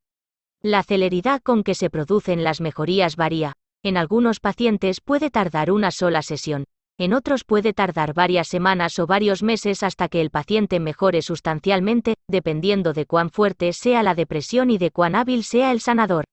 [0.63, 3.53] La celeridad con que se producen las mejorías varía.
[3.81, 6.65] En algunos pacientes puede tardar una sola sesión.
[6.99, 12.13] En otros puede tardar varias semanas o varios meses hasta que el paciente mejore sustancialmente,
[12.27, 16.25] dependiendo de cuán fuerte sea la depresión y de cuán hábil sea el sanador.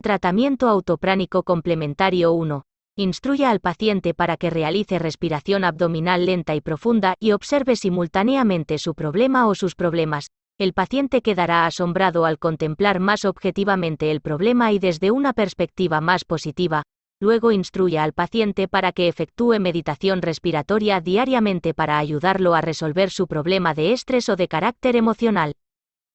[0.00, 2.62] Tratamiento autopránico complementario 1.
[2.94, 8.94] Instruya al paciente para que realice respiración abdominal lenta y profunda y observe simultáneamente su
[8.94, 10.28] problema o sus problemas,
[10.58, 16.24] el paciente quedará asombrado al contemplar más objetivamente el problema y desde una perspectiva más
[16.24, 16.82] positiva.
[17.20, 23.26] Luego instruya al paciente para que efectúe meditación respiratoria diariamente para ayudarlo a resolver su
[23.26, 25.54] problema de estrés o de carácter emocional.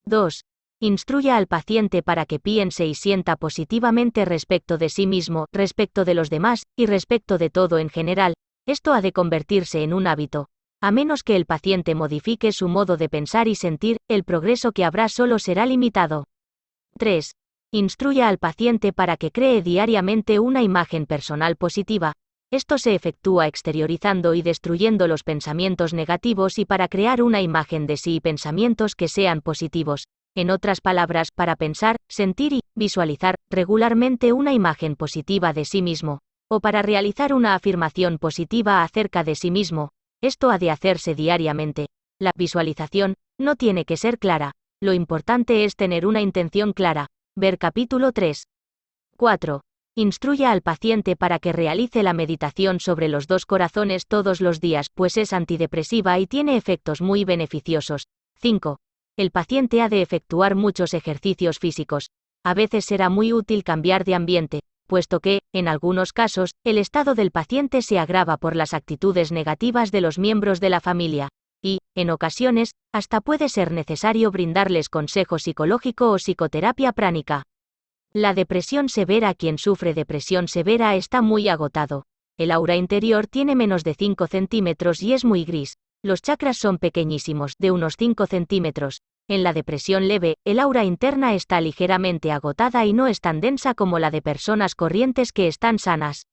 [0.05, 0.41] 2.
[0.79, 6.13] Instruya al paciente para que piense y sienta positivamente respecto de sí mismo, respecto de
[6.13, 8.33] los demás, y respecto de todo en general.
[8.67, 10.50] Esto ha de convertirse en un hábito.
[10.83, 14.83] A menos que el paciente modifique su modo de pensar y sentir, el progreso que
[14.83, 16.25] habrá solo será limitado.
[16.97, 17.33] 3.
[17.71, 22.13] Instruya al paciente para que cree diariamente una imagen personal positiva.
[22.51, 27.95] Esto se efectúa exteriorizando y destruyendo los pensamientos negativos y para crear una imagen de
[27.95, 30.07] sí y pensamientos que sean positivos.
[30.35, 36.21] En otras palabras, para pensar, sentir y visualizar regularmente una imagen positiva de sí mismo,
[36.49, 39.91] o para realizar una afirmación positiva acerca de sí mismo.
[40.21, 41.87] Esto ha de hacerse diariamente.
[42.19, 44.53] La visualización no tiene que ser clara.
[44.79, 47.07] Lo importante es tener una intención clara.
[47.35, 48.43] Ver capítulo 3.
[49.17, 49.61] 4.
[49.95, 54.87] Instruya al paciente para que realice la meditación sobre los dos corazones todos los días,
[54.93, 58.07] pues es antidepresiva y tiene efectos muy beneficiosos.
[58.39, 58.77] 5.
[59.17, 62.11] El paciente ha de efectuar muchos ejercicios físicos.
[62.43, 64.61] A veces será muy útil cambiar de ambiente,
[64.91, 69.89] puesto que, en algunos casos, el estado del paciente se agrava por las actitudes negativas
[69.89, 71.29] de los miembros de la familia.
[71.61, 77.43] Y, en ocasiones, hasta puede ser necesario brindarles consejo psicológico o psicoterapia pránica.
[78.11, 82.03] La depresión severa Quien sufre depresión severa está muy agotado.
[82.37, 85.77] El aura interior tiene menos de 5 centímetros y es muy gris.
[86.03, 89.03] Los chakras son pequeñísimos, de unos 5 centímetros.
[89.31, 93.73] En la depresión leve, el aura interna está ligeramente agotada y no es tan densa
[93.73, 96.27] como la de personas corrientes que están sanas.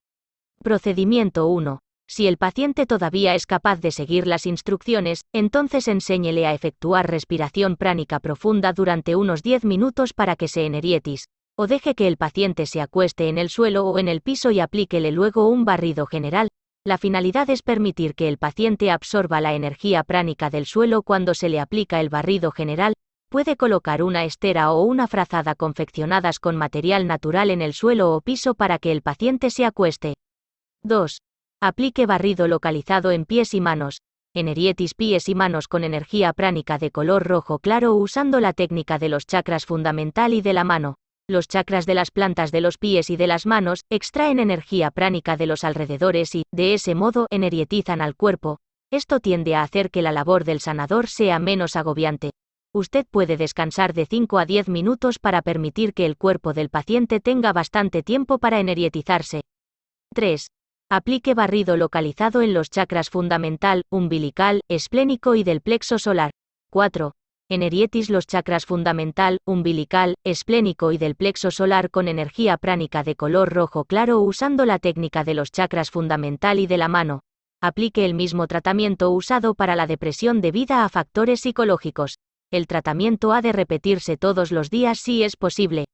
[0.65, 1.79] Procedimiento 1.
[2.09, 7.77] Si el paciente todavía es capaz de seguir las instrucciones, entonces enséñele a efectuar respiración
[7.77, 12.67] pránica profunda durante unos 10 minutos para que se enerietis, o deje que el paciente
[12.67, 16.49] se acueste en el suelo o en el piso y aplíquele luego un barrido general.
[16.89, 21.51] La finalidad es permitir que el paciente absorba la energía pránica del suelo cuando se
[21.51, 22.95] le aplica el barrido general.
[23.29, 28.23] Puede colocar una estera o una frazada confeccionadas con material natural en el suelo o
[28.23, 30.15] piso para que el paciente se acueste.
[30.83, 31.19] 2.
[31.61, 34.01] Aplique barrido localizado en pies y manos.
[34.33, 39.11] Enerietis pies y manos con energía pránica de color rojo claro usando la técnica de
[39.11, 40.95] los chakras fundamental y de la mano.
[41.31, 45.37] Los chakras de las plantas de los pies y de las manos extraen energía pránica
[45.37, 48.61] de los alrededores y, de ese modo, energietizan al cuerpo.
[48.91, 52.31] Esto tiende a hacer que la labor del sanador sea menos agobiante.
[52.73, 57.21] Usted puede descansar de 5 a 10 minutos para permitir que el cuerpo del paciente
[57.21, 59.43] tenga bastante tiempo para energietizarse.
[60.15, 60.47] 3.
[60.91, 66.31] Aplique barrido localizado en los chakras fundamental, umbilical, esplénico y del plexo solar.
[66.71, 67.13] 4.
[67.51, 73.55] Enerietis los chakras fundamental, umbilical, esplénico y del plexo solar con energía pránica de color
[73.55, 77.23] rojo claro usando la técnica de los chakras fundamental y de la mano.
[77.63, 82.19] Aplique el mismo tratamiento usado para la depresión debida a factores psicológicos.
[82.51, 85.87] El tratamiento ha de repetirse todos los días si es posible.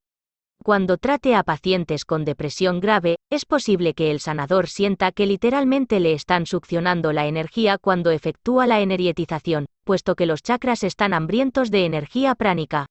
[0.64, 6.00] Cuando trate a pacientes con depresión grave, es posible que el sanador sienta que literalmente
[6.00, 11.70] le están succionando la energía cuando efectúa la energietización, puesto que los chakras están hambrientos
[11.70, 12.86] de energía pránica.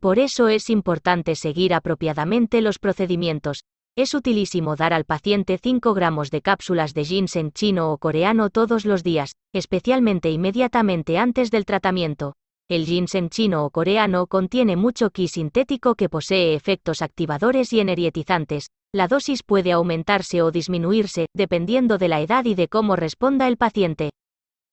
[0.00, 3.62] Por eso es importante seguir apropiadamente los procedimientos.
[3.94, 8.84] Es utilísimo dar al paciente 5 gramos de cápsulas de ginseng chino o coreano todos
[8.84, 12.34] los días, especialmente inmediatamente antes del tratamiento.
[12.68, 18.70] El ginseng chino o coreano contiene mucho ki sintético que posee efectos activadores y energietizantes.
[18.92, 23.56] La dosis puede aumentarse o disminuirse, dependiendo de la edad y de cómo responda el
[23.56, 24.10] paciente.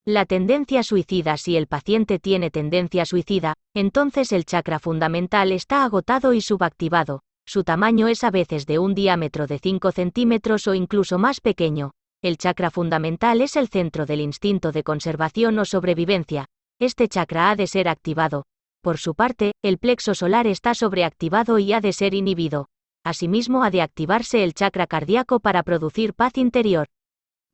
[0.06, 6.34] La tendencia suicida Si el paciente tiene tendencia suicida, entonces el chakra fundamental está agotado
[6.34, 7.22] y subactivado.
[7.46, 11.92] Su tamaño es a veces de un diámetro de 5 centímetros o incluso más pequeño.
[12.24, 16.48] El chakra fundamental es el centro del instinto de conservación o sobrevivencia,
[16.86, 18.46] este chakra ha de ser activado.
[18.82, 22.68] Por su parte, el plexo solar está sobreactivado y ha de ser inhibido.
[23.06, 26.88] Asimismo ha de activarse el chakra cardíaco para producir paz interior.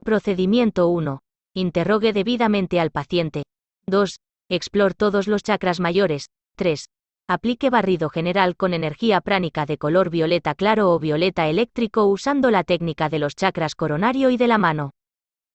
[0.04, 1.22] Procedimiento 1.
[1.56, 3.44] Interrogue debidamente al paciente.
[3.88, 4.20] 2.
[4.50, 6.30] Explore todos los chakras mayores.
[6.56, 6.86] 3.
[7.28, 12.64] Aplique barrido general con energía pránica de color violeta claro o violeta eléctrico usando la
[12.64, 14.92] técnica de los chakras coronario y de la mano.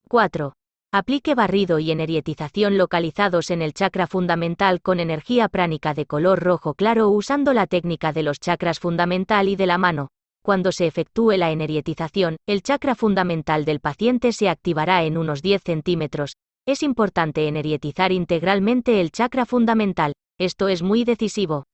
[0.08, 0.52] 4.
[0.96, 6.74] Aplique barrido y energietización localizados en el chakra fundamental con energía pránica de color rojo
[6.74, 10.10] claro usando la técnica de los chakras fundamental y de la mano.
[10.40, 15.64] Cuando se efectúe la energietización, el chakra fundamental del paciente se activará en unos 10
[15.64, 16.36] centímetros.
[16.64, 20.12] Es importante energietizar integralmente el chakra fundamental.
[20.38, 21.64] Esto es muy decisivo.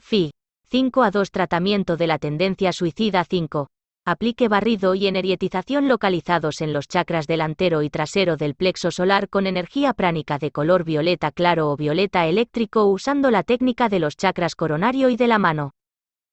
[0.00, 0.32] FI.
[0.64, 3.68] 5 a 2 Tratamiento de la tendencia suicida 5.
[4.10, 9.46] Aplique barrido y energietización localizados en los chakras delantero y trasero del plexo solar con
[9.46, 14.54] energía pránica de color violeta claro o violeta eléctrico usando la técnica de los chakras
[14.54, 15.74] coronario y de la mano.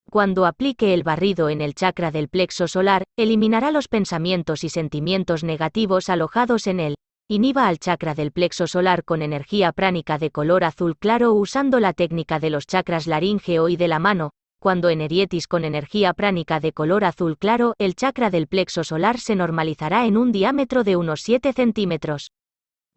[0.10, 5.44] Cuando aplique el barrido en el chakra del plexo solar, eliminará los pensamientos y sentimientos
[5.44, 6.96] negativos alojados en él.
[7.28, 11.92] Inhiba al chakra del plexo solar con energía pránica de color azul claro usando la
[11.92, 14.32] técnica de los chakras laríngeo y de la mano.
[14.66, 19.36] Cuando enerietis con energía pránica de color azul claro, el chakra del plexo solar se
[19.36, 22.32] normalizará en un diámetro de unos 7 centímetros.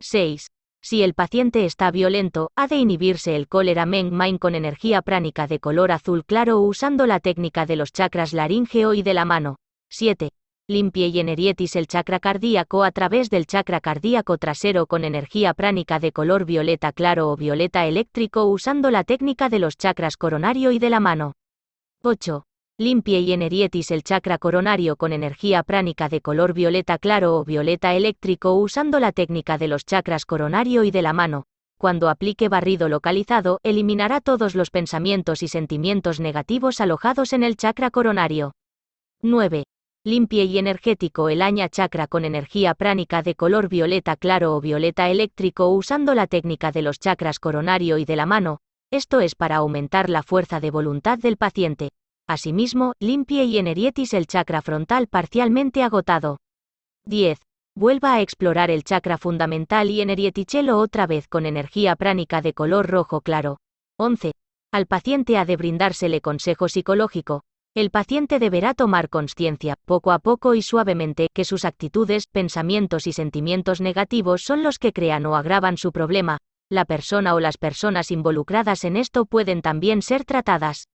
[0.00, 0.46] 6.
[0.80, 5.46] Si el paciente está violento, ha de inhibirse el cólera Meng Main con energía pránica
[5.46, 9.56] de color azul claro usando la técnica de los chakras laríngeo y de la mano.
[9.90, 10.30] 7.
[10.68, 15.98] Limpie y enerietis el chakra cardíaco a través del chakra cardíaco trasero con energía pránica
[15.98, 20.78] de color violeta claro o violeta eléctrico usando la técnica de los chakras coronario y
[20.78, 21.34] de la mano.
[22.04, 22.44] 8.
[22.78, 27.92] Limpie y enerietis el chakra coronario con energía pránica de color violeta claro o violeta
[27.96, 31.46] eléctrico usando la técnica de los chakras coronario y de la mano.
[31.76, 37.90] Cuando aplique barrido localizado, eliminará todos los pensamientos y sentimientos negativos alojados en el chakra
[37.90, 38.52] coronario.
[39.22, 39.64] 9.
[40.04, 45.10] Limpie y energético el aña chakra con energía pránica de color violeta claro o violeta
[45.10, 48.60] eléctrico usando la técnica de los chakras coronario y de la mano.
[48.90, 51.90] Esto es para aumentar la fuerza de voluntad del paciente.
[52.26, 56.38] Asimismo, limpie y enerietis el chakra frontal parcialmente agotado.
[57.04, 57.38] 10.
[57.76, 62.86] Vuelva a explorar el chakra fundamental y energietichelo otra vez con energía pránica de color
[62.88, 63.58] rojo claro.
[63.98, 64.32] 11.
[64.72, 67.42] Al paciente ha de brindársele consejo psicológico.
[67.74, 73.12] El paciente deberá tomar conciencia, poco a poco y suavemente, que sus actitudes, pensamientos y
[73.12, 76.38] sentimientos negativos son los que crean o agravan su problema.
[76.70, 80.88] La persona o las personas involucradas en esto pueden también ser tratadas.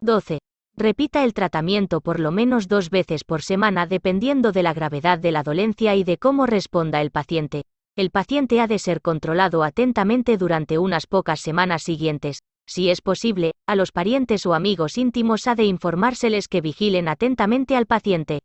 [0.00, 0.40] 12.
[0.76, 5.30] Repita el tratamiento por lo menos dos veces por semana dependiendo de la gravedad de
[5.30, 7.62] la dolencia y de cómo responda el paciente.
[7.94, 12.40] El paciente ha de ser controlado atentamente durante unas pocas semanas siguientes.
[12.66, 17.76] Si es posible, a los parientes o amigos íntimos ha de informárseles que vigilen atentamente
[17.76, 18.40] al paciente.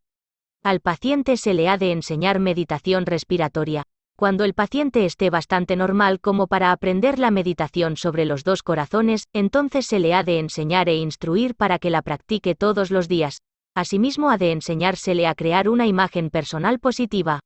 [0.61, 3.85] Al paciente se le ha de enseñar meditación respiratoria
[4.19, 9.29] cuando el paciente esté bastante normal como para aprender la meditación sobre los dos corazones,
[9.31, 13.43] entonces se le ha de enseñar e instruir para que la practique todos los días.
[13.77, 17.39] Asimismo ha de enseñársele a crear una imagen personal positiva.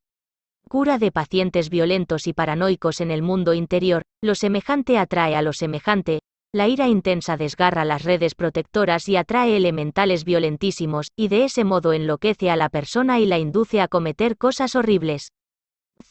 [0.68, 5.52] Cura de pacientes violentos y paranoicos en el mundo interior, lo semejante atrae a lo
[5.52, 6.22] semejante,
[6.52, 11.92] la ira intensa desgarra las redes protectoras y atrae elementales violentísimos, y de ese modo
[11.92, 15.28] enloquece a la persona y la induce a cometer cosas horribles.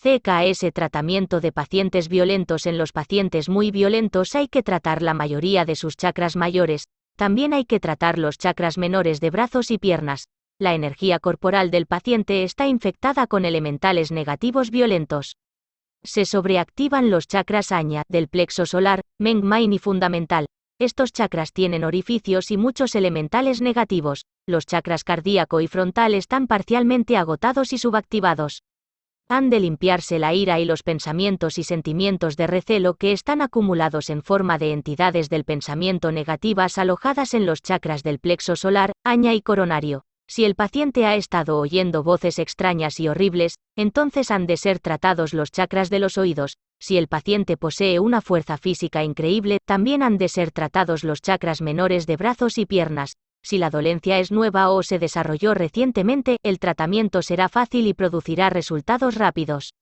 [0.04, 5.64] CKS tratamiento de pacientes violentos En los pacientes muy violentos hay que tratar la mayoría
[5.64, 10.28] de sus chakras mayores, también hay que tratar los chakras menores de brazos y piernas.
[10.60, 15.38] La energía corporal del paciente está infectada con elementales negativos violentos.
[16.04, 20.48] Se sobreactivan los chakras aña del plexo solar, Meng Main y fundamental.
[20.80, 24.26] Estos chakras tienen orificios y muchos elementales negativos.
[24.48, 28.64] Los chakras cardíaco y frontal están parcialmente agotados y subactivados
[29.30, 34.10] han de limpiarse la ira y los pensamientos y sentimientos de recelo que están acumulados
[34.10, 39.34] en forma de entidades del pensamiento negativas alojadas en los chakras del plexo solar, aña
[39.34, 40.06] y coronario.
[40.28, 45.34] Si el paciente ha estado oyendo voces extrañas y horribles, entonces han de ser tratados
[45.34, 46.58] los chakras de los oídos.
[46.80, 51.62] Si el paciente posee una fuerza física increíble, también han de ser tratados los chakras
[51.62, 53.14] menores de brazos y piernas.
[53.44, 58.50] Si la dolencia es nueva o se desarrolló recientemente, el tratamiento será fácil y producirá
[58.50, 59.74] resultados rápidos.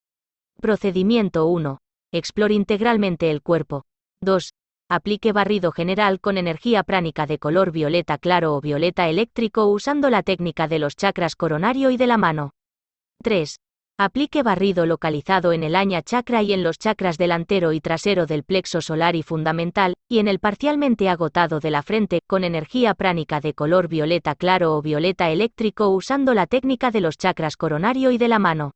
[0.59, 1.77] Procedimiento 1.
[2.11, 3.83] Explore integralmente el cuerpo.
[4.21, 4.53] 2.
[4.89, 10.23] Aplique barrido general con energía pránica de color violeta claro o violeta eléctrico usando la
[10.23, 12.51] técnica de los chakras coronario y de la mano.
[13.23, 13.55] 3.
[13.97, 18.43] Aplique barrido localizado en el aña chakra y en los chakras delantero y trasero del
[18.43, 23.39] plexo solar y fundamental, y en el parcialmente agotado de la frente, con energía pránica
[23.41, 28.17] de color violeta claro o violeta eléctrico usando la técnica de los chakras coronario y
[28.17, 28.71] de la mano.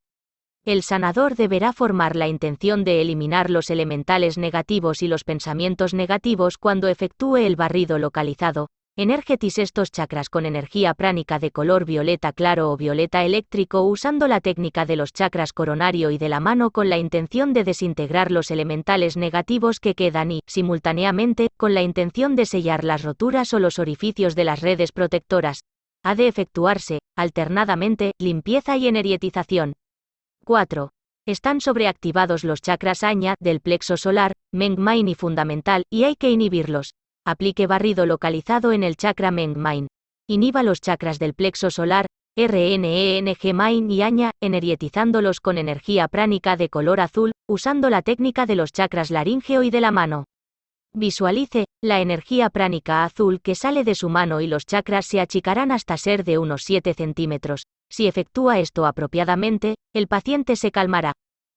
[0.63, 6.57] El sanador deberá formar la intención de eliminar los elementales negativos y los pensamientos negativos
[6.57, 12.71] cuando efectúe el barrido localizado, Energetis estos chakras con energía pránica de color violeta claro
[12.71, 16.87] o violeta eléctrico usando la técnica de los chakras coronario y de la mano con
[16.87, 22.45] la intención de desintegrar los elementales negativos que quedan y, simultáneamente, con la intención de
[22.45, 25.65] sellar las roturas o los orificios de las redes protectoras.
[26.01, 29.73] Ha de efectuarse, alternadamente, limpieza y energietización.
[30.45, 30.91] 4.
[31.25, 36.29] Están sobreactivados los chakras aña del plexo solar, Meng Main y fundamental, y hay que
[36.29, 36.93] inhibirlos.
[37.27, 39.87] Aplique barrido localizado en el chakra Meng Main.
[40.27, 42.05] Inhiba los chakras del plexo solar,
[42.37, 48.55] RNENG Main y Aña, energizándolos con energía pránica de color azul, usando la técnica de
[48.55, 50.25] los chakras laríngeo y de la mano.
[50.93, 55.71] Visualice, la energía pránica azul que sale de su mano y los chakras se achicarán
[55.71, 57.63] hasta ser de unos 7 centímetros.
[57.89, 61.13] Si efectúa esto apropiadamente, el paciente se calmará.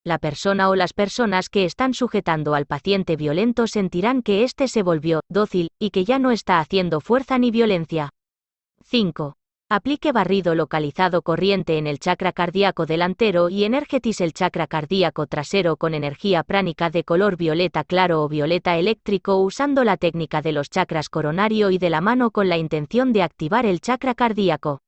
[0.09, 4.83] La persona o las personas que están sujetando al paciente violento sentirán que éste se
[4.83, 8.09] volvió dócil y que ya no está haciendo fuerza ni violencia.
[8.85, 9.35] 5.
[9.69, 15.77] Aplique barrido localizado corriente en el chakra cardíaco delantero y energetice el chakra cardíaco trasero
[15.77, 20.71] con energía pránica de color violeta claro o violeta eléctrico usando la técnica de los
[20.71, 24.81] chakras coronario y de la mano con la intención de activar el chakra cardíaco.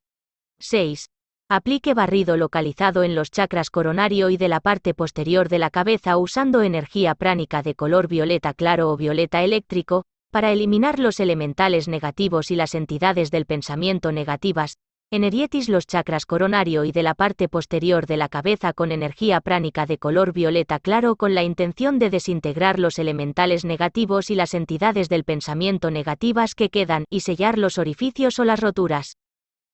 [0.60, 1.10] 6.
[1.52, 6.16] Aplique barrido localizado en los chakras coronario y de la parte posterior de la cabeza
[6.16, 12.52] usando energía pránica de color violeta claro o violeta eléctrico, para eliminar los elementales negativos
[12.52, 14.76] y las entidades del pensamiento negativas,
[15.10, 19.86] enerietis los chakras coronario y de la parte posterior de la cabeza con energía pránica
[19.86, 25.08] de color violeta claro con la intención de desintegrar los elementales negativos y las entidades
[25.08, 29.16] del pensamiento negativas que quedan y sellar los orificios o las roturas.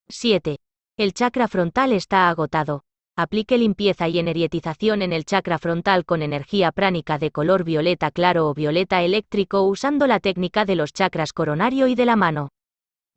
[0.09, 0.57] 7.
[0.99, 2.83] El chakra frontal está agotado.
[3.19, 8.49] Aplique limpieza y energietización en el chakra frontal con energía pránica de color violeta claro
[8.49, 12.49] o violeta eléctrico usando la técnica de los chakras coronario y de la mano.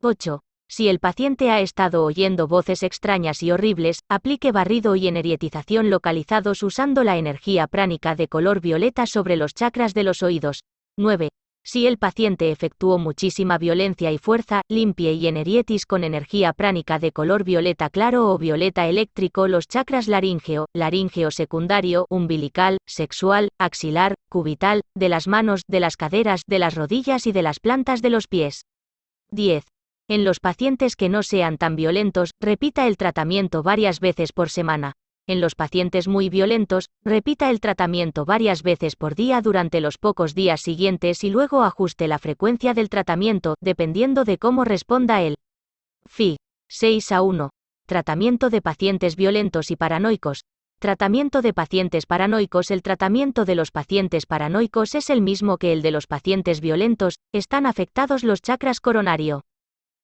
[0.02, 0.42] 8.
[0.68, 6.62] Si el paciente ha estado oyendo voces extrañas y horribles, aplique barrido y energietización localizados
[6.62, 10.64] usando la energía pránica de color violeta sobre los chakras de los oídos.
[10.98, 11.30] 9.
[11.64, 17.12] Si el paciente efectuó muchísima violencia y fuerza, limpie y enerietis con energía pránica de
[17.12, 24.82] color violeta claro o violeta eléctrico los chakras laríngeo, laríngeo secundario, umbilical, sexual, axilar, cubital,
[24.94, 28.26] de las manos, de las caderas, de las rodillas y de las plantas de los
[28.26, 28.64] pies.
[29.30, 29.64] 10.
[30.08, 34.94] En los pacientes que no sean tan violentos, repita el tratamiento varias veces por semana
[35.30, 40.34] en los pacientes muy violentos, repita el tratamiento varias veces por día durante los pocos
[40.34, 45.36] días siguientes y luego ajuste la frecuencia del tratamiento, dependiendo de cómo responda él.
[46.06, 46.36] FI.
[46.68, 47.50] 6 a 1.
[47.86, 50.44] Tratamiento de pacientes violentos y paranoicos.
[50.80, 55.82] Tratamiento de pacientes paranoicos El tratamiento de los pacientes paranoicos es el mismo que el
[55.82, 59.42] de los pacientes violentos, están afectados los chakras coronario.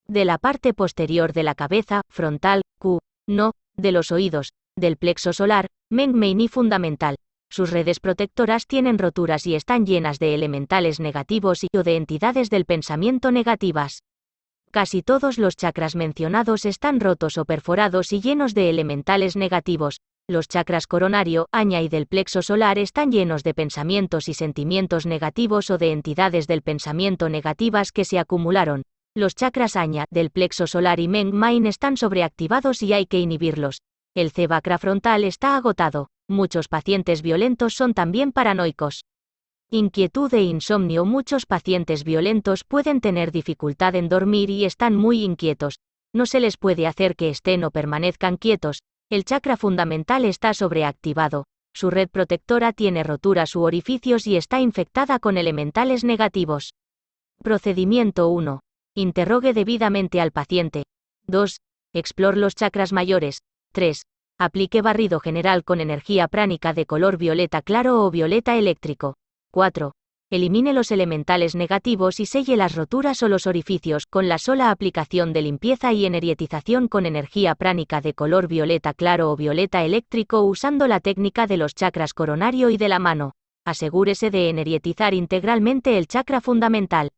[0.07, 5.33] De la parte posterior de la cabeza, frontal, Q, no, de los oídos, del plexo
[5.33, 7.17] solar, Meng Meini fundamental.
[7.49, 12.51] Sus redes protectoras tienen roturas y están llenas de elementales negativos y o de entidades
[12.51, 14.03] del pensamiento negativas.
[14.71, 20.03] Casi todos los chakras mencionados están rotos o perforados y llenos de elementales negativos.
[20.29, 25.71] Los chakras coronario, aña y del plexo solar están llenos de pensamientos y sentimientos negativos
[25.71, 28.83] o de entidades del pensamiento negativas que se acumularon.
[29.15, 33.81] Los chakras aña, del plexo solar y Meng Main están sobreactivados y hay que inhibirlos.
[34.17, 36.09] El cebacra frontal está agotado.
[36.27, 39.05] Muchos pacientes violentos son también paranoicos.
[39.71, 45.81] Inquietud e insomnio Muchos pacientes violentos pueden tener dificultad en dormir y están muy inquietos.
[46.15, 48.79] No se les puede hacer que estén o permanezcan quietos.
[49.11, 51.45] El chakra fundamental está sobreactivado.
[51.75, 56.73] Su red protectora tiene roturas u orificios y está infectada con elementales negativos.
[57.43, 58.61] Procedimiento 1.
[58.95, 60.85] Interrogue debidamente al paciente.
[61.27, 61.59] 2.
[61.93, 63.43] Explore los chakras mayores.
[63.77, 64.07] 3.
[64.39, 69.17] Aplique barrido general con energía pránica de color violeta claro o violeta eléctrico.
[69.51, 69.93] 4.
[70.31, 75.35] Elimine los elementales negativos y selle las roturas o los orificios con la sola aplicación
[75.35, 80.89] de limpieza y energietización con energía pránica de color violeta claro o violeta eléctrico usando
[80.89, 83.33] la técnica de los chakras coronario y de la mano.
[83.67, 87.11] Asegúrese de energietizar integralmente el chakra fundamental.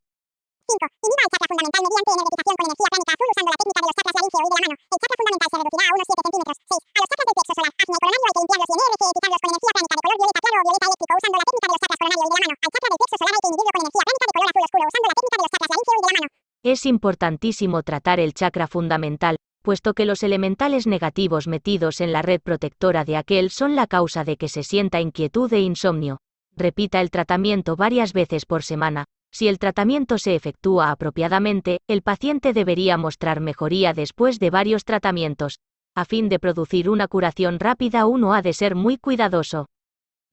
[0.69, 0.85] 5.
[1.01, 3.95] Inhiba el chakra fundamental mediante energización con energía pránica azul usando la técnica de los
[3.97, 4.75] chakras laríngeo y de la mano.
[4.79, 6.57] El chakra fundamental se reducirá a unos 7 centímetros.
[6.59, 6.79] 6.
[6.89, 8.75] A los chakras del plexo solar, acne coronario hay que limpiarlos y
[9.09, 11.73] energizarlos con energía pránica de color violeta claro o violeta eléctrico usando la técnica de
[11.73, 12.53] los chakras coronario y de la mano.
[12.59, 14.85] Al chakra del plexo solar hay que inhibirlo con energía pránica de color azul oscuro
[14.89, 16.27] usando la técnica de los chakras laríngeo y de la mano.
[16.59, 22.41] Es importantísimo tratar el chakra fundamental, puesto que los elementales negativos metidos en la red
[22.41, 26.19] protectora de aquel son la causa de que se sienta inquietud e insomnio.
[26.55, 32.53] Repita el tratamiento varias veces por semana, si el tratamiento se efectúa apropiadamente, el paciente
[32.53, 35.59] debería mostrar mejoría después de varios tratamientos.
[35.95, 39.67] A fin de producir una curación rápida uno ha de ser muy cuidadoso.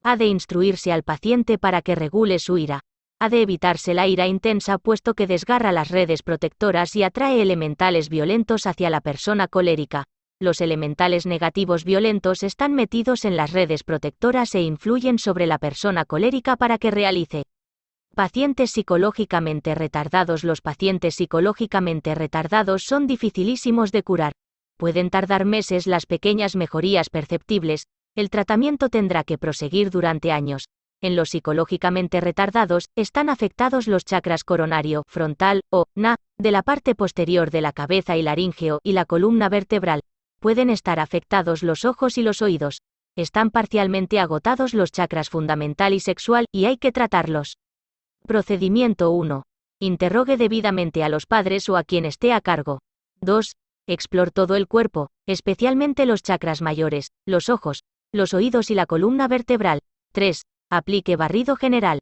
[0.02, 2.80] Ha de instruirse al paciente para que regule su ira.
[3.18, 8.08] Ha de evitarse la ira intensa puesto que desgarra las redes protectoras y atrae elementales
[8.08, 10.04] violentos hacia la persona colérica.
[10.38, 16.04] Los elementales negativos violentos están metidos en las redes protectoras e influyen sobre la persona
[16.04, 17.44] colérica para que realice
[18.16, 24.32] Pacientes psicológicamente retardados Los pacientes psicológicamente retardados son dificilísimos de curar.
[24.78, 30.70] Pueden tardar meses las pequeñas mejorías perceptibles, el tratamiento tendrá que proseguir durante años.
[31.02, 36.94] En los psicológicamente retardados, están afectados los chakras coronario, frontal, o, na, de la parte
[36.94, 40.00] posterior de la cabeza y laríngeo y la columna vertebral.
[40.40, 42.80] Pueden estar afectados los ojos y los oídos.
[43.14, 47.58] Están parcialmente agotados los chakras fundamental y sexual, y hay que tratarlos.
[48.26, 49.44] Procedimiento 1.
[49.80, 52.80] Interrogue debidamente a los padres o a quien esté a cargo.
[53.20, 53.56] 2.
[53.86, 59.28] Explore todo el cuerpo, especialmente los chakras mayores, los ojos, los oídos y la columna
[59.28, 59.80] vertebral.
[60.12, 60.42] 3.
[60.70, 62.00] Aplique barrido general.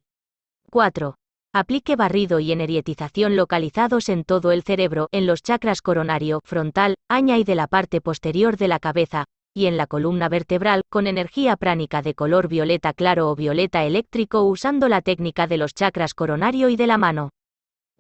[0.71, 1.15] 4.
[1.53, 7.37] Aplique barrido y energietización localizados en todo el cerebro, en los chakras coronario, frontal, aña
[7.39, 11.57] y de la parte posterior de la cabeza, y en la columna vertebral, con energía
[11.57, 16.69] pránica de color violeta claro o violeta eléctrico usando la técnica de los chakras coronario
[16.69, 17.31] y de la mano.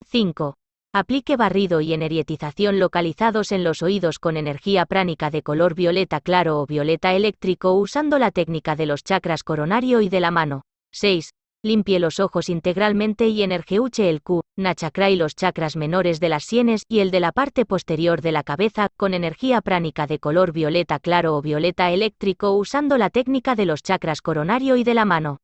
[0.07, 0.57] 5.
[0.92, 6.61] Aplique barrido y energietización localizados en los oídos con energía pránica de color violeta claro
[6.61, 10.62] o violeta eléctrico usando la técnica de los chakras coronario y de la mano.
[10.92, 11.30] 6.
[11.64, 16.44] Limpie los ojos integralmente y energiuche el Q, nachakra y los chakras menores de las
[16.44, 20.52] sienes y el de la parte posterior de la cabeza con energía pránica de color
[20.52, 25.06] violeta claro o violeta eléctrico usando la técnica de los chakras coronario y de la
[25.06, 25.38] mano.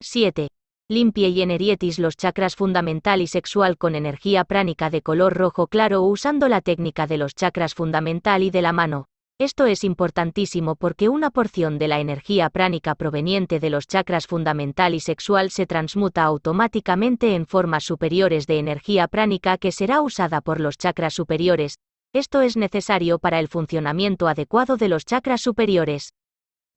[0.00, 0.48] 7.
[0.90, 6.02] Limpie y enerietis los chakras fundamental y sexual con energía pránica de color rojo claro
[6.02, 9.06] usando la técnica de los chakras fundamental y de la mano.
[9.38, 14.94] Esto es importantísimo porque una porción de la energía pránica proveniente de los chakras fundamental
[14.94, 20.58] y sexual se transmuta automáticamente en formas superiores de energía pránica que será usada por
[20.58, 21.78] los chakras superiores.
[22.14, 26.14] Esto es necesario para el funcionamiento adecuado de los chakras superiores.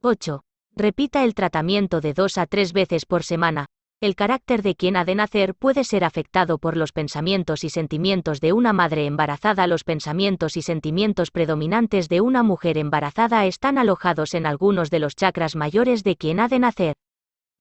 [0.01, 0.41] 8.
[0.75, 3.67] Repita el tratamiento de dos a tres veces por semana,
[4.01, 8.39] el carácter de quien ha de nacer puede ser afectado por los pensamientos y sentimientos
[8.39, 9.67] de una madre embarazada.
[9.67, 15.15] Los pensamientos y sentimientos predominantes de una mujer embarazada están alojados en algunos de los
[15.15, 16.95] chakras mayores de quien ha de nacer.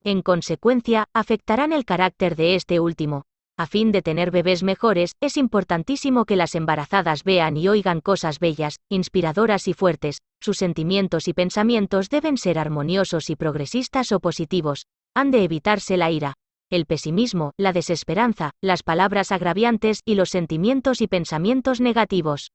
[0.05, 3.25] En consecuencia, afectarán el carácter de este último.
[3.57, 8.39] A fin de tener bebés mejores, es importantísimo que las embarazadas vean y oigan cosas
[8.39, 10.19] bellas, inspiradoras y fuertes.
[10.39, 14.85] Sus sentimientos y pensamientos deben ser armoniosos y progresistas o positivos,
[15.15, 16.33] han de evitarse la ira,
[16.69, 22.51] el pesimismo, la desesperanza, las palabras agraviantes y los sentimientos y pensamientos negativos.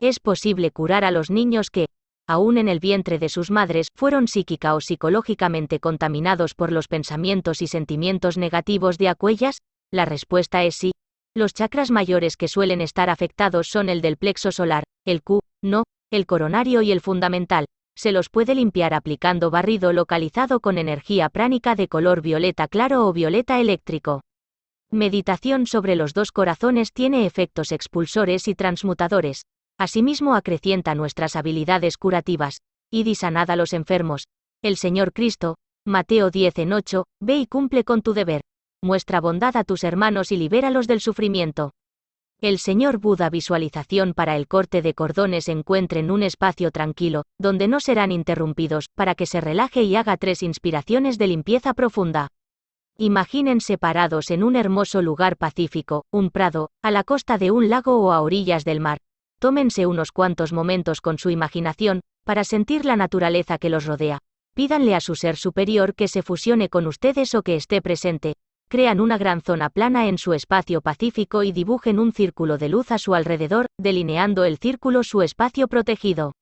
[0.00, 1.86] Es posible curar a los niños que,
[2.26, 7.62] aún en el vientre de sus madres, fueron psíquica o psicológicamente contaminados por los pensamientos
[7.62, 9.58] y sentimientos negativos de acuellas?
[9.92, 10.92] La respuesta es sí.
[11.34, 15.84] Los chakras mayores que suelen estar afectados son el del plexo solar, el Q, no,
[16.10, 21.74] el coronario y el fundamental, se los puede limpiar aplicando barrido localizado con energía pránica
[21.74, 24.22] de color violeta claro o violeta eléctrico.
[24.90, 29.46] Meditación sobre los dos corazones tiene efectos expulsores y transmutadores.
[29.78, 32.60] Asimismo acrecienta nuestras habilidades curativas.
[32.90, 34.28] Y disanad a los enfermos.
[34.62, 38.42] El Señor Cristo, Mateo 10 en 8, ve y cumple con tu deber.
[38.82, 41.72] Muestra bondad a tus hermanos y libéralos del sufrimiento.
[42.42, 47.78] El señor Buda visualización para el corte de cordones encuentren un espacio tranquilo, donde no
[47.78, 52.32] serán interrumpidos, para que se relaje y haga tres inspiraciones de limpieza profunda.
[52.98, 58.00] Imaginen parados en un hermoso lugar pacífico, un prado, a la costa de un lago
[58.00, 58.98] o a orillas del mar.
[59.38, 64.18] Tómense unos cuantos momentos con su imaginación, para sentir la naturaleza que los rodea.
[64.54, 68.34] Pídanle a su ser superior que se fusione con ustedes o que esté presente,
[68.72, 72.90] crean una gran zona plana en su espacio pacífico y dibujen un círculo de luz
[72.90, 76.32] a su alrededor, delineando el círculo su espacio protegido.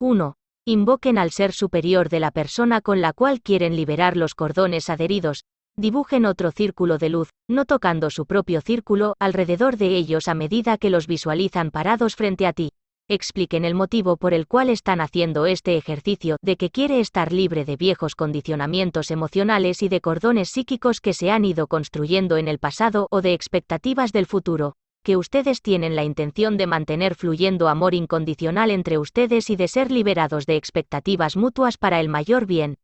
[0.00, 0.34] 1.
[0.66, 5.44] Invoquen al ser superior de la persona con la cual quieren liberar los cordones adheridos.
[5.76, 10.76] Dibujen otro círculo de luz, no tocando su propio círculo, alrededor de ellos a medida
[10.76, 12.70] que los visualizan parados frente a ti
[13.10, 17.64] expliquen el motivo por el cual están haciendo este ejercicio, de que quiere estar libre
[17.64, 22.60] de viejos condicionamientos emocionales y de cordones psíquicos que se han ido construyendo en el
[22.60, 27.94] pasado o de expectativas del futuro, que ustedes tienen la intención de mantener fluyendo amor
[27.94, 32.76] incondicional entre ustedes y de ser liberados de expectativas mutuas para el mayor bien.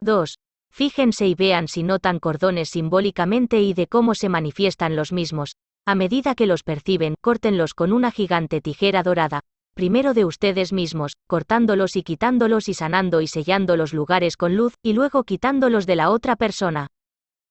[0.00, 0.38] 2.
[0.70, 5.56] Fíjense y vean si notan cordones simbólicamente y de cómo se manifiestan los mismos.
[5.86, 9.42] A medida que los perciben, córtenlos con una gigante tijera dorada,
[9.76, 14.72] primero de ustedes mismos, cortándolos y quitándolos y sanando y sellando los lugares con luz,
[14.82, 16.86] y luego quitándolos de la otra persona.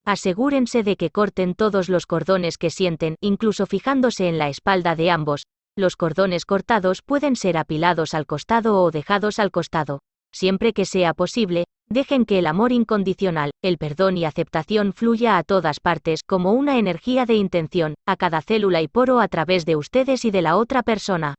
[0.08, 5.12] Asegúrense de que corten todos los cordones que sienten, incluso fijándose en la espalda de
[5.12, 5.46] ambos.
[5.78, 10.00] Los cordones cortados pueden ser apilados al costado o dejados al costado.
[10.34, 15.44] Siempre que sea posible, dejen que el amor incondicional, el perdón y aceptación fluya a
[15.44, 19.76] todas partes como una energía de intención, a cada célula y poro a través de
[19.76, 21.36] ustedes y de la otra persona.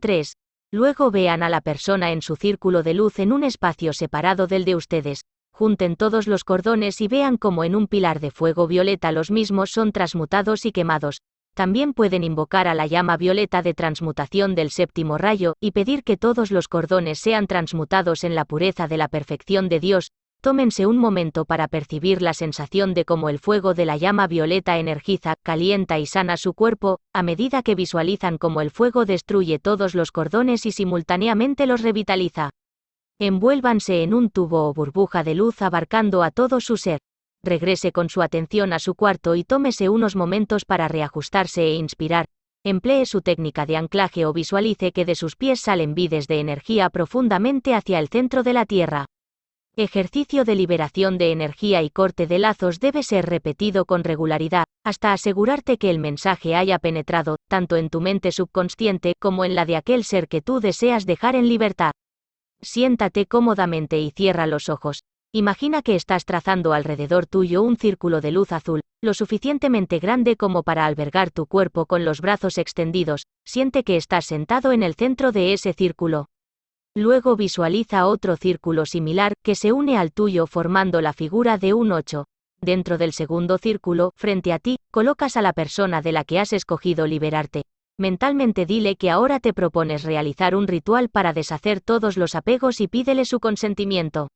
[0.00, 0.32] 3.
[0.72, 4.64] Luego vean a la persona en su círculo de luz en un espacio separado del
[4.64, 5.22] de ustedes.
[5.52, 9.70] Junten todos los cordones y vean cómo en un pilar de fuego violeta los mismos
[9.70, 11.22] son transmutados y quemados.
[11.54, 16.18] También pueden invocar a la llama violeta de transmutación del séptimo rayo, y pedir que
[16.18, 20.10] todos los cordones sean transmutados en la pureza de la perfección de Dios,
[20.46, 24.78] Tómense un momento para percibir la sensación de cómo el fuego de la llama violeta
[24.78, 29.96] energiza, calienta y sana su cuerpo, a medida que visualizan cómo el fuego destruye todos
[29.96, 32.50] los cordones y simultáneamente los revitaliza.
[33.18, 37.00] Envuélvanse en un tubo o burbuja de luz abarcando a todo su ser.
[37.42, 42.26] Regrese con su atención a su cuarto y tómese unos momentos para reajustarse e inspirar.
[42.62, 46.88] Emplee su técnica de anclaje o visualice que de sus pies salen vides de energía
[46.88, 49.06] profundamente hacia el centro de la Tierra.
[49.78, 55.12] Ejercicio de liberación de energía y corte de lazos debe ser repetido con regularidad, hasta
[55.12, 59.76] asegurarte que el mensaje haya penetrado, tanto en tu mente subconsciente como en la de
[59.76, 61.92] aquel ser que tú deseas dejar en libertad.
[62.62, 65.02] Siéntate cómodamente y cierra los ojos.
[65.30, 70.62] Imagina que estás trazando alrededor tuyo un círculo de luz azul, lo suficientemente grande como
[70.62, 75.32] para albergar tu cuerpo con los brazos extendidos, siente que estás sentado en el centro
[75.32, 76.28] de ese círculo.
[76.96, 81.92] Luego visualiza otro círculo similar, que se une al tuyo formando la figura de un
[81.92, 82.24] 8.
[82.62, 86.54] Dentro del segundo círculo, frente a ti, colocas a la persona de la que has
[86.54, 87.64] escogido liberarte.
[87.98, 92.88] Mentalmente dile que ahora te propones realizar un ritual para deshacer todos los apegos y
[92.88, 94.30] pídele su consentimiento.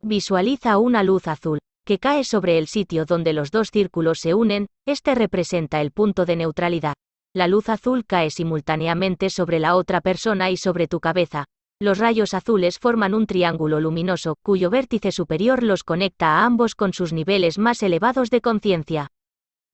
[0.00, 4.68] Visualiza una luz azul, que cae sobre el sitio donde los dos círculos se unen,
[4.86, 6.94] este representa el punto de neutralidad.
[7.34, 11.44] La luz azul cae simultáneamente sobre la otra persona y sobre tu cabeza,
[11.80, 16.92] los rayos azules forman un triángulo luminoso, cuyo vértice superior los conecta a ambos con
[16.92, 19.08] sus niveles más elevados de conciencia.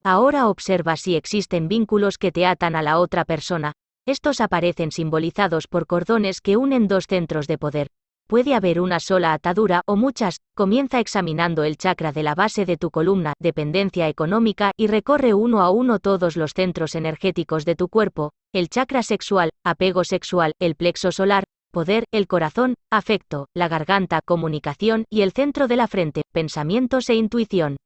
[0.04, 3.72] Ahora observa si existen vínculos que te atan a la otra persona.
[4.06, 7.88] Estos aparecen simbolizados por cordones que unen dos centros de poder.
[8.28, 10.38] Puede haber una sola atadura o muchas.
[10.54, 15.60] Comienza examinando el chakra de la base de tu columna, dependencia económica, y recorre uno
[15.60, 20.76] a uno todos los centros energéticos de tu cuerpo, el chakra sexual, apego sexual, el
[20.76, 21.44] plexo solar,
[21.76, 27.16] poder, el corazón, afecto, la garganta, comunicación y el centro de la frente, pensamientos e
[27.16, 27.76] intuición.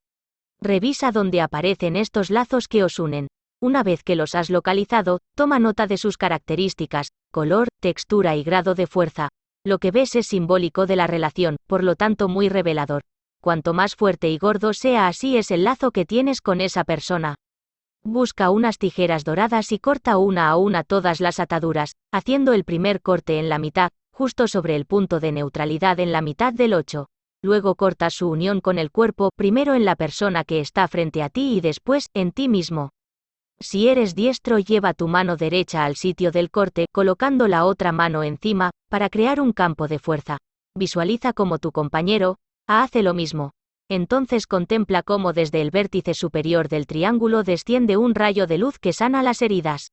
[0.61, 3.26] Revisa dónde aparecen estos lazos que os unen.
[3.61, 8.76] Una vez que los has localizado, toma nota de sus características, color, textura y grado
[8.76, 9.28] de fuerza.
[9.66, 13.03] Lo que ves es simbólico de la relación, por lo tanto muy revelador.
[13.43, 17.34] Cuanto más fuerte y gordo sea así es el lazo que tienes con esa persona.
[18.05, 23.03] Busca unas tijeras doradas y corta una a una todas las ataduras, haciendo el primer
[23.03, 27.09] corte en la mitad, justo sobre el punto de neutralidad en la mitad del 8.
[27.43, 31.29] Luego corta su unión con el cuerpo, primero en la persona que está frente a
[31.29, 32.91] ti y después, en ti mismo.
[33.61, 38.23] Si eres diestro, lleva tu mano derecha al sitio del corte, colocando la otra mano
[38.23, 40.39] encima, para crear un campo de fuerza.
[40.75, 42.37] Visualiza como tu compañero,
[42.67, 43.53] hace lo mismo.
[43.91, 48.93] Entonces contempla cómo desde el vértice superior del triángulo desciende un rayo de luz que
[48.93, 49.91] sana las heridas.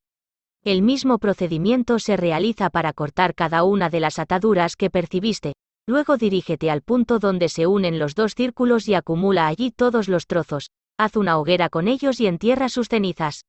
[0.64, 5.54] El mismo procedimiento se realiza para cortar cada una de las ataduras que percibiste.
[5.88, 10.28] Luego dirígete al punto donde se unen los dos círculos y acumula allí todos los
[10.28, 10.70] trozos.
[11.00, 13.46] Haz una hoguera con ellos y entierra sus cenizas.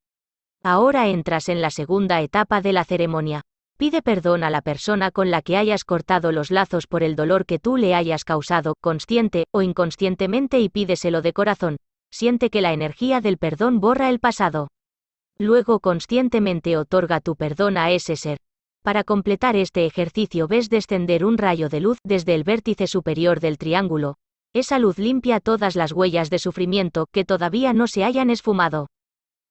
[0.63, 3.43] Ahora entras en la segunda etapa de la ceremonia.
[3.79, 7.45] Pide perdón a la persona con la que hayas cortado los lazos por el dolor
[7.45, 11.77] que tú le hayas causado, consciente o inconscientemente y pídeselo de corazón.
[12.11, 14.67] Siente que la energía del perdón borra el pasado.
[15.37, 18.39] Luego conscientemente otorga tu perdón a ese ser.
[18.83, 23.57] Para completar este ejercicio ves descender un rayo de luz desde el vértice superior del
[23.57, 24.17] triángulo.
[24.51, 28.87] Esa luz limpia todas las huellas de sufrimiento que todavía no se hayan esfumado.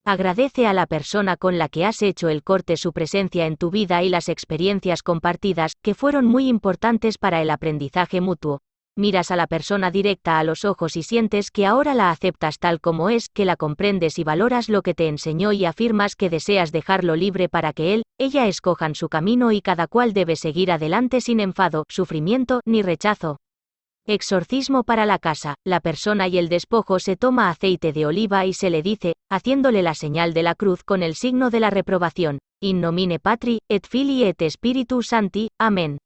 [0.08, 3.70] Agradece a la persona con la que has hecho el corte su presencia en tu
[3.70, 8.60] vida y las experiencias compartidas, que fueron muy importantes para el aprendizaje mutuo.
[8.96, 12.80] Miras a la persona directa a los ojos y sientes que ahora la aceptas tal
[12.80, 16.72] como es, que la comprendes y valoras lo que te enseñó y afirmas que deseas
[16.72, 21.20] dejarlo libre para que él, ella escojan su camino y cada cual debe seguir adelante
[21.20, 23.36] sin enfado, sufrimiento ni rechazo.
[24.10, 28.54] Exorcismo para la casa, la persona y el despojo se toma aceite de oliva y
[28.54, 32.38] se le dice, haciéndole la señal de la cruz con el signo de la reprobación,
[32.58, 35.98] in nomine patri, et filii et spiritus santi, amén.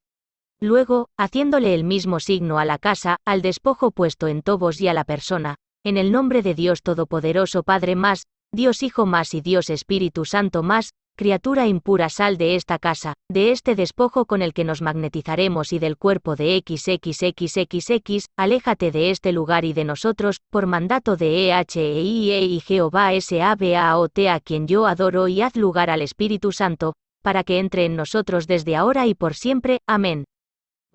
[0.59, 4.93] Luego, haciéndole el mismo signo a la casa, al despojo puesto en tobos y a
[4.93, 9.69] la persona, en el nombre de Dios Todopoderoso Padre más, Dios Hijo más y Dios
[9.69, 14.63] Espíritu Santo más, criatura impura sal de esta casa, de este despojo con el que
[14.63, 20.65] nos magnetizaremos y del cuerpo de XXXXX, aléjate de este lugar y de nosotros, por
[20.65, 26.51] mandato de EHEIE y Jehová SABAOT a quien yo adoro y haz lugar al Espíritu
[26.51, 29.79] Santo, para que entre en nosotros desde ahora y por siempre.
[29.87, 30.25] Amén.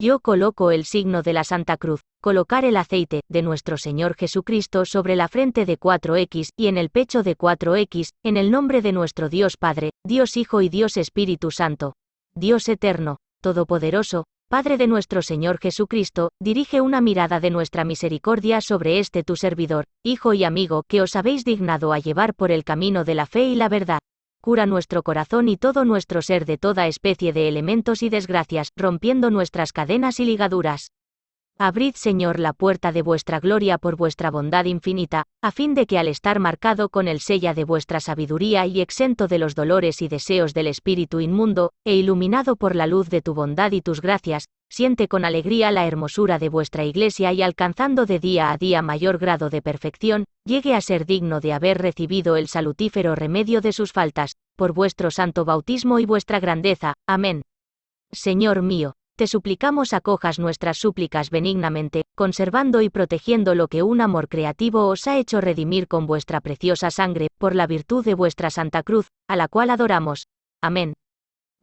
[0.01, 4.85] Yo coloco el signo de la Santa Cruz, colocar el aceite de nuestro Señor Jesucristo
[4.85, 8.93] sobre la frente de 4X y en el pecho de 4X, en el nombre de
[8.93, 11.95] nuestro Dios Padre, Dios Hijo y Dios Espíritu Santo.
[12.37, 19.01] Dios eterno, todopoderoso, Padre de nuestro Señor Jesucristo, dirige una mirada de nuestra misericordia sobre
[19.01, 23.03] este tu servidor, hijo y amigo que os habéis dignado a llevar por el camino
[23.03, 23.99] de la fe y la verdad.
[24.49, 29.31] Cura nuestro corazón y todo nuestro ser de toda especie de elementos y desgracias, rompiendo
[29.31, 30.93] nuestras cadenas y ligaduras.
[31.59, 35.99] Abrid, Señor, la puerta de vuestra gloria por vuestra bondad infinita, a fin de que
[35.99, 40.09] al estar marcado con el sella de vuestra sabiduría y exento de los dolores y
[40.09, 44.47] deseos del espíritu inmundo, e iluminado por la luz de tu bondad y tus gracias,
[44.69, 49.19] siente con alegría la hermosura de vuestra iglesia y alcanzando de día a día mayor
[49.19, 53.93] grado de perfección, llegue a ser digno de haber recibido el salutífero remedio de sus
[53.93, 56.95] faltas, por vuestro santo bautismo y vuestra grandeza.
[57.07, 57.43] Amén.
[58.11, 64.29] Señor mío, te suplicamos acojas nuestras súplicas benignamente, conservando y protegiendo lo que un amor
[64.29, 68.85] creativo os ha hecho redimir con vuestra preciosa sangre, por la virtud de vuestra Santa
[68.85, 70.29] Cruz, a la cual adoramos.
[70.63, 70.95] Amén.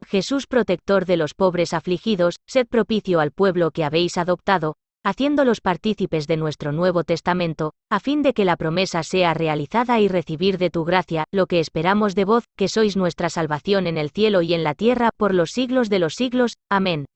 [0.06, 6.26] Jesús protector de los pobres afligidos, sed propicio al pueblo que habéis adoptado, haciéndolos partícipes
[6.26, 10.70] de nuestro Nuevo Testamento, a fin de que la promesa sea realizada y recibir de
[10.70, 14.54] tu gracia, lo que esperamos de vos, que sois nuestra salvación en el cielo y
[14.54, 16.54] en la tierra, por los siglos de los siglos.
[16.68, 17.06] Amén.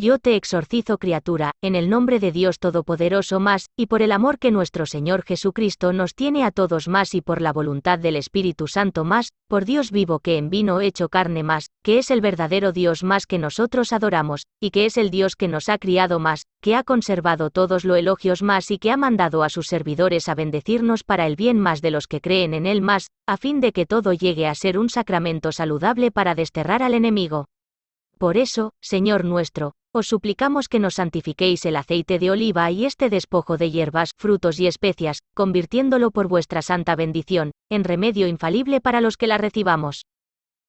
[0.00, 4.38] Yo te exorcizo criatura, en el nombre de Dios Todopoderoso más, y por el amor
[4.38, 8.66] que nuestro Señor Jesucristo nos tiene a todos más y por la voluntad del Espíritu
[8.66, 12.72] Santo más, por Dios vivo que en vino hecho carne más, que es el verdadero
[12.72, 16.46] Dios más que nosotros adoramos, y que es el Dios que nos ha criado más,
[16.62, 20.34] que ha conservado todos los elogios más y que ha mandado a sus servidores a
[20.34, 23.72] bendecirnos para el bien más de los que creen en Él más, a fin de
[23.72, 27.48] que todo llegue a ser un sacramento saludable para desterrar al enemigo.
[28.20, 33.08] Por eso, Señor nuestro, os suplicamos que nos santifiquéis el aceite de oliva y este
[33.08, 39.00] despojo de hierbas, frutos y especias, convirtiéndolo por vuestra santa bendición, en remedio infalible para
[39.00, 40.02] los que la recibamos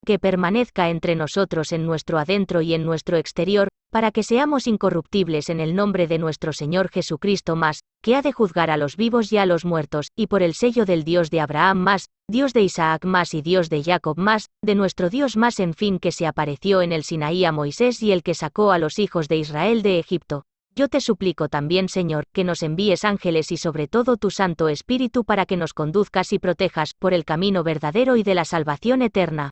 [0.06, 5.50] que permanezca entre nosotros en nuestro adentro y en nuestro exterior, para que seamos incorruptibles
[5.50, 9.32] en el nombre de nuestro Señor Jesucristo más, que ha de juzgar a los vivos
[9.32, 12.62] y a los muertos, y por el sello del Dios de Abraham más, Dios de
[12.62, 16.26] Isaac más y Dios de Jacob más, de nuestro Dios más en fin que se
[16.26, 19.82] apareció en el Sinaí a Moisés y el que sacó a los hijos de Israel
[19.82, 20.46] de Egipto.
[20.74, 25.26] Yo te suplico también, Señor, que nos envíes ángeles y sobre todo tu Santo Espíritu
[25.26, 29.52] para que nos conduzcas y protejas por el camino verdadero y de la salvación eterna.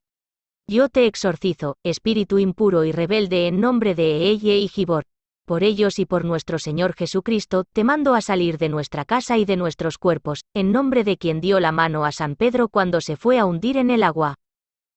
[0.70, 5.06] Yo te exorcizo, espíritu impuro y rebelde en nombre de Eye y Gibor.
[5.48, 9.46] Por ellos y por nuestro Señor Jesucristo, te mando a salir de nuestra casa y
[9.46, 13.16] de nuestros cuerpos, en nombre de quien dio la mano a San Pedro cuando se
[13.16, 14.36] fue a hundir en el agua.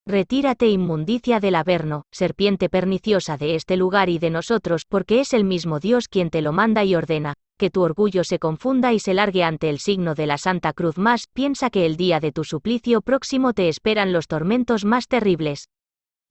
[0.07, 5.45] Retírate inmundicia del Averno, serpiente perniciosa de este lugar y de nosotros, porque es el
[5.45, 9.15] mismo Dios quien te lo manda y ordena, que tu orgullo se confunda y se
[9.15, 12.45] largue ante el signo de la Santa Cruz más, piensa que el día de tu
[12.45, 15.69] suplicio próximo te esperan los tormentos más terribles.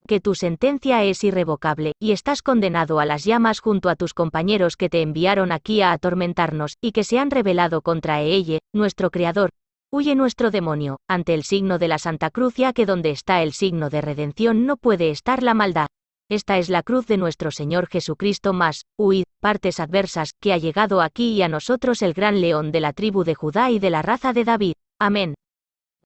[0.07, 4.75] Que tu sentencia es irrevocable, y estás condenado a las llamas junto a tus compañeros
[4.75, 9.51] que te enviaron aquí a atormentarnos, y que se han rebelado contra Eelle, nuestro Creador.
[9.91, 13.51] Huye nuestro demonio, ante el signo de la Santa Cruz ya que donde está el
[13.51, 15.87] signo de redención no puede estar la maldad.
[16.31, 21.01] Esta es la cruz de nuestro Señor Jesucristo más, huid, partes adversas, que ha llegado
[21.01, 24.01] aquí y a nosotros el gran león de la tribu de Judá y de la
[24.01, 24.75] raza de David.
[24.97, 25.35] Amén.